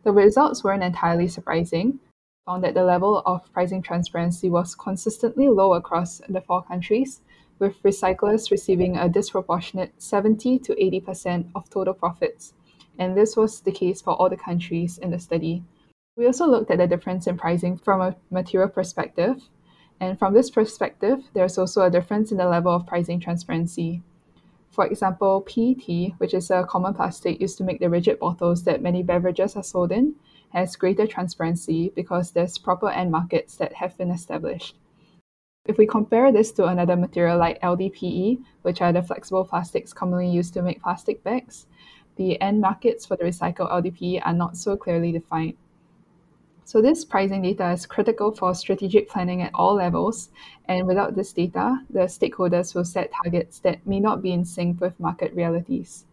The 0.03 0.11
results 0.11 0.63
weren't 0.63 0.83
entirely 0.83 1.27
surprising. 1.27 1.99
Found 2.45 2.63
that 2.63 2.73
the 2.73 2.83
level 2.83 3.21
of 3.25 3.51
pricing 3.53 3.81
transparency 3.81 4.49
was 4.49 4.75
consistently 4.75 5.49
low 5.49 5.73
across 5.73 6.21
the 6.29 6.41
four 6.41 6.63
countries, 6.63 7.21
with 7.59 7.81
recyclers 7.83 8.49
receiving 8.49 8.97
a 8.97 9.09
disproportionate 9.09 9.93
70 10.01 10.59
to 10.59 10.73
80% 10.75 11.51
of 11.55 11.69
total 11.69 11.93
profits. 11.93 12.53
And 12.97 13.15
this 13.15 13.35
was 13.35 13.61
the 13.61 13.71
case 13.71 14.01
for 14.01 14.13
all 14.13 14.29
the 14.29 14.37
countries 14.37 14.97
in 14.97 15.11
the 15.11 15.19
study. 15.19 15.63
We 16.15 16.25
also 16.25 16.45
looked 16.45 16.71
at 16.71 16.79
the 16.79 16.87
difference 16.87 17.27
in 17.27 17.37
pricing 17.37 17.77
from 17.77 18.01
a 18.01 18.15
material 18.29 18.69
perspective. 18.69 19.41
And 19.99 20.17
from 20.17 20.33
this 20.33 20.49
perspective, 20.49 21.23
there's 21.33 21.57
also 21.57 21.81
a 21.81 21.89
difference 21.89 22.31
in 22.31 22.37
the 22.37 22.47
level 22.47 22.73
of 22.73 22.87
pricing 22.87 23.19
transparency. 23.19 24.01
For 24.71 24.85
example, 24.85 25.41
PET, 25.41 26.13
which 26.19 26.33
is 26.33 26.49
a 26.49 26.63
common 26.63 26.93
plastic 26.93 27.41
used 27.41 27.57
to 27.57 27.63
make 27.63 27.79
the 27.79 27.89
rigid 27.89 28.19
bottles 28.19 28.63
that 28.63 28.81
many 28.81 29.03
beverages 29.03 29.55
are 29.55 29.63
sold 29.63 29.91
in, 29.91 30.15
has 30.53 30.75
greater 30.75 31.05
transparency 31.05 31.91
because 31.95 32.31
there's 32.31 32.57
proper 32.57 32.89
end 32.89 33.11
markets 33.11 33.55
that 33.55 33.73
have 33.73 33.97
been 33.97 34.11
established. 34.11 34.75
If 35.65 35.77
we 35.77 35.85
compare 35.85 36.31
this 36.31 36.51
to 36.53 36.65
another 36.65 36.95
material 36.95 37.37
like 37.37 37.61
LDPE, 37.61 38.41
which 38.61 38.81
are 38.81 38.93
the 38.93 39.03
flexible 39.03 39.45
plastics 39.45 39.93
commonly 39.93 40.29
used 40.29 40.53
to 40.53 40.61
make 40.61 40.81
plastic 40.81 41.23
bags, 41.23 41.67
the 42.15 42.39
end 42.41 42.61
markets 42.61 43.05
for 43.05 43.17
the 43.17 43.25
recycled 43.25 43.71
LDPE 43.71 44.21
are 44.25 44.33
not 44.33 44.57
so 44.57 44.77
clearly 44.77 45.11
defined. 45.11 45.57
So 46.69 46.83
this 46.83 47.03
pricing 47.03 47.41
data 47.41 47.71
is 47.71 47.87
critical 47.87 48.31
for 48.31 48.53
strategic 48.53 49.09
planning 49.09 49.41
at 49.41 49.49
all 49.55 49.73
levels, 49.73 50.29
and 50.65 50.85
without 50.85 51.15
this 51.15 51.33
data, 51.33 51.79
the 51.89 52.01
stakeholders 52.01 52.75
will 52.75 52.85
set 52.85 53.11
targets 53.11 53.57
that 53.61 53.87
may 53.87 53.99
not 53.99 54.21
be 54.21 54.33
in 54.33 54.45
sync 54.45 54.79
with 54.79 54.99
market 54.99 55.33
realities. 55.33 56.05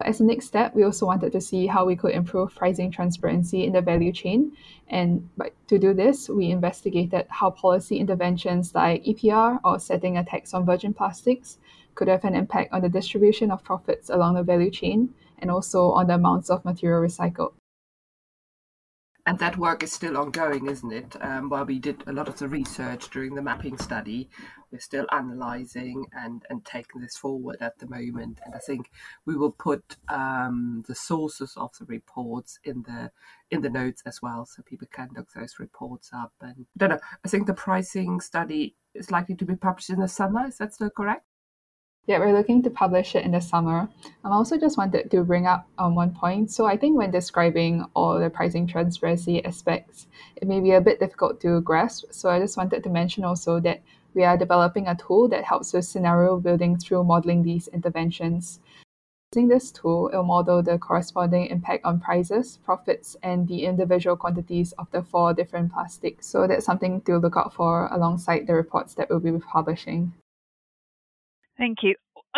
As 0.00 0.20
a 0.20 0.24
next 0.24 0.46
step, 0.46 0.72
we 0.76 0.84
also 0.84 1.04
wanted 1.04 1.32
to 1.32 1.40
see 1.40 1.66
how 1.66 1.84
we 1.84 1.96
could 1.96 2.12
improve 2.12 2.54
pricing 2.54 2.92
transparency 2.92 3.64
in 3.64 3.72
the 3.72 3.80
value 3.80 4.12
chain. 4.12 4.52
And 4.86 5.28
to 5.66 5.80
do 5.80 5.92
this, 5.92 6.28
we 6.28 6.52
investigated 6.52 7.26
how 7.28 7.50
policy 7.50 7.96
interventions 7.96 8.76
like 8.76 9.02
EPR 9.02 9.58
or 9.64 9.80
setting 9.80 10.16
a 10.16 10.24
tax 10.24 10.54
on 10.54 10.64
virgin 10.64 10.94
plastics 10.94 11.58
could 11.96 12.06
have 12.06 12.22
an 12.22 12.36
impact 12.36 12.72
on 12.72 12.82
the 12.82 12.88
distribution 12.88 13.50
of 13.50 13.64
profits 13.64 14.10
along 14.10 14.34
the 14.34 14.44
value 14.44 14.70
chain 14.70 15.12
and 15.40 15.50
also 15.50 15.90
on 15.90 16.06
the 16.06 16.14
amounts 16.14 16.50
of 16.50 16.64
material 16.64 17.02
recycled. 17.02 17.54
And 19.24 19.38
that 19.38 19.56
work 19.56 19.84
is 19.84 19.92
still 19.92 20.16
ongoing, 20.16 20.66
isn't 20.66 20.92
it? 20.92 21.14
Um, 21.20 21.48
while 21.48 21.64
we 21.64 21.78
did 21.78 22.02
a 22.08 22.12
lot 22.12 22.26
of 22.26 22.38
the 22.40 22.48
research 22.48 23.08
during 23.10 23.36
the 23.36 23.42
mapping 23.42 23.78
study, 23.78 24.28
we're 24.72 24.80
still 24.80 25.06
analysing 25.12 26.06
and, 26.12 26.44
and 26.50 26.64
taking 26.64 27.00
this 27.00 27.16
forward 27.16 27.58
at 27.60 27.78
the 27.78 27.86
moment. 27.86 28.40
And 28.44 28.52
I 28.52 28.58
think 28.58 28.90
we 29.24 29.36
will 29.36 29.52
put 29.52 29.96
um, 30.08 30.82
the 30.88 30.96
sources 30.96 31.54
of 31.56 31.70
the 31.78 31.84
reports 31.84 32.58
in 32.64 32.82
the 32.82 33.12
in 33.52 33.60
the 33.60 33.70
notes 33.70 34.02
as 34.06 34.20
well, 34.22 34.44
so 34.44 34.62
people 34.62 34.88
can 34.90 35.10
look 35.14 35.28
those 35.32 35.60
reports 35.60 36.10
up. 36.12 36.32
And 36.40 36.66
I 36.74 36.78
don't 36.78 36.88
know. 36.90 37.00
I 37.24 37.28
think 37.28 37.46
the 37.46 37.54
pricing 37.54 38.20
study 38.20 38.74
is 38.92 39.12
likely 39.12 39.36
to 39.36 39.44
be 39.44 39.54
published 39.54 39.90
in 39.90 40.00
the 40.00 40.08
summer. 40.08 40.46
Is 40.48 40.56
that 40.56 40.74
still 40.74 40.90
correct? 40.90 41.26
Yeah, 42.08 42.18
we're 42.18 42.32
looking 42.32 42.64
to 42.64 42.70
publish 42.70 43.14
it 43.14 43.24
in 43.24 43.30
the 43.30 43.40
summer. 43.40 43.88
I 44.24 44.30
also 44.30 44.58
just 44.58 44.76
wanted 44.76 45.08
to 45.12 45.22
bring 45.22 45.46
up 45.46 45.68
um, 45.78 45.94
one 45.94 46.12
point. 46.12 46.50
So 46.50 46.66
I 46.66 46.76
think 46.76 46.96
when 46.96 47.12
describing 47.12 47.86
all 47.94 48.18
the 48.18 48.28
pricing 48.28 48.66
transparency 48.66 49.44
aspects, 49.44 50.08
it 50.34 50.48
may 50.48 50.58
be 50.58 50.72
a 50.72 50.80
bit 50.80 50.98
difficult 50.98 51.40
to 51.42 51.60
grasp. 51.60 52.06
So 52.10 52.28
I 52.28 52.40
just 52.40 52.56
wanted 52.56 52.82
to 52.82 52.90
mention 52.90 53.22
also 53.22 53.60
that 53.60 53.82
we 54.14 54.24
are 54.24 54.36
developing 54.36 54.88
a 54.88 54.96
tool 54.96 55.28
that 55.28 55.44
helps 55.44 55.72
with 55.72 55.84
scenario 55.84 56.40
building 56.40 56.76
through 56.76 57.04
modeling 57.04 57.44
these 57.44 57.68
interventions. 57.68 58.58
Using 59.32 59.46
this 59.46 59.70
tool, 59.70 60.08
it 60.08 60.16
will 60.16 60.24
model 60.24 60.60
the 60.60 60.78
corresponding 60.78 61.46
impact 61.46 61.84
on 61.84 62.00
prices, 62.00 62.58
profits, 62.64 63.16
and 63.22 63.46
the 63.46 63.64
individual 63.64 64.16
quantities 64.16 64.72
of 64.72 64.90
the 64.90 65.02
four 65.02 65.34
different 65.34 65.72
plastics. 65.72 66.26
So 66.26 66.48
that's 66.48 66.66
something 66.66 67.00
to 67.02 67.18
look 67.18 67.36
out 67.36 67.54
for 67.54 67.86
alongside 67.92 68.48
the 68.48 68.54
reports 68.54 68.94
that 68.94 69.08
we'll 69.08 69.20
be 69.20 69.38
publishing. 69.38 70.12
Thank 71.62 71.84
you. 71.84 71.94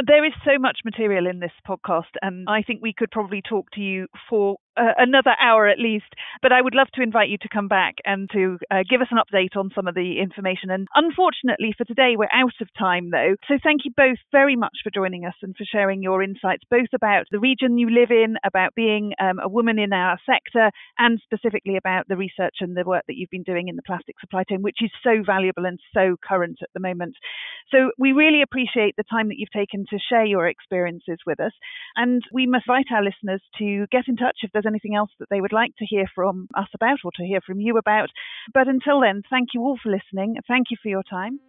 There 0.07 0.23
is 0.27 0.35
so 0.45 0.59
much 0.59 0.81
material 0.85 1.27
in 1.27 1.39
this 1.41 1.53
podcast, 1.67 2.13
and 2.21 2.47
I 2.47 2.61
think 2.61 2.83
we 2.83 2.93
could 2.93 3.11
probably 3.11 3.41
talk 3.41 3.71
to 3.73 3.81
you 3.81 4.07
for 4.29 4.57
uh, 4.77 4.93
another 4.99 5.35
hour 5.41 5.69
at 5.69 5.79
least. 5.79 6.13
But 6.43 6.53
I 6.53 6.61
would 6.61 6.75
love 6.75 6.89
to 6.95 7.03
invite 7.03 7.29
you 7.29 7.39
to 7.39 7.49
come 7.49 7.69
back 7.69 7.95
and 8.05 8.29
to 8.33 8.59
uh, 8.71 8.83
give 8.89 9.01
us 9.01 9.09
an 9.11 9.19
update 9.19 9.57
on 9.57 9.71
some 9.75 9.87
of 9.87 9.95
the 9.95 10.21
information. 10.21 10.71
And 10.71 10.89
unfortunately 10.95 11.75
for 11.77 11.85
today, 11.85 12.15
we're 12.17 12.29
out 12.33 12.59
of 12.61 12.69
time 12.79 13.11
though. 13.11 13.37
So 13.49 13.55
thank 13.63 13.83
you 13.85 13.93
both 13.97 14.19
very 14.33 14.57
much 14.57 14.79
for 14.83 14.91
joining 14.91 15.25
us 15.25 15.35
and 15.43 15.55
for 15.57 15.65
sharing 15.65 16.03
your 16.03 16.23
insights, 16.23 16.65
both 16.71 16.93
about 16.95 17.27
the 17.31 17.41
region 17.41 17.79
you 17.79 17.89
live 17.89 18.11
in, 18.11 18.37
about 18.45 18.75
being 18.75 19.13
um, 19.21 19.39
a 19.39 19.49
woman 19.49 19.79
in 19.79 19.93
our 19.93 20.19
sector, 20.27 20.71
and 20.99 21.21
specifically 21.25 21.77
about 21.77 22.09
the 22.09 22.17
research 22.17 22.57
and 22.61 22.77
the 22.77 22.85
work 22.85 23.05
that 23.07 23.17
you've 23.17 23.31
been 23.31 23.43
doing 23.43 23.69
in 23.69 23.77
the 23.77 23.83
plastic 23.83 24.17
supply 24.21 24.43
chain, 24.49 24.63
which 24.63 24.79
is 24.83 24.91
so 25.03 25.23
valuable 25.25 25.65
and 25.65 25.79
so 25.93 26.17
current 26.27 26.59
at 26.63 26.69
the 26.75 26.81
moment. 26.81 27.15
So 27.71 27.91
we 27.99 28.13
really 28.13 28.43
appreciate 28.43 28.95
the 28.97 29.05
time 29.05 29.29
that 29.29 29.37
you've 29.39 29.51
taken 29.51 29.87
to 29.91 29.99
share 30.11 30.25
your 30.25 30.49
experiences 30.49 31.19
with 31.27 31.41
us. 31.41 31.53
And 31.97 32.23
we 32.33 32.47
must 32.47 32.65
invite 32.69 32.87
our 32.93 33.05
listeners 33.05 33.43
to 33.59 33.87
get 33.93 34.05
in 34.09 34.17
touch 34.17 34.39
if 34.43 34.51
there's 34.53 34.64
there's 34.65 34.73
anything 34.73 34.95
else 34.95 35.11
that 35.19 35.29
they 35.31 35.41
would 35.41 35.53
like 35.53 35.77
to 35.77 35.87
hear 35.87 36.07
from 36.15 36.49
us 36.55 36.69
about 36.75 36.99
or 37.05 37.13
to 37.17 37.25
hear 37.25 37.41
from 37.41 37.61
you 37.61 37.77
about. 37.77 38.11
But 38.53 38.69
until 38.69 39.01
then, 39.01 39.23
thank 39.29 39.51
you 39.55 39.63
all 39.63 39.79
for 39.83 39.91
listening. 39.91 40.37
Thank 40.49 40.69
you 40.71 40.77
for 40.83 40.89
your 40.89 41.03
time. 41.03 41.41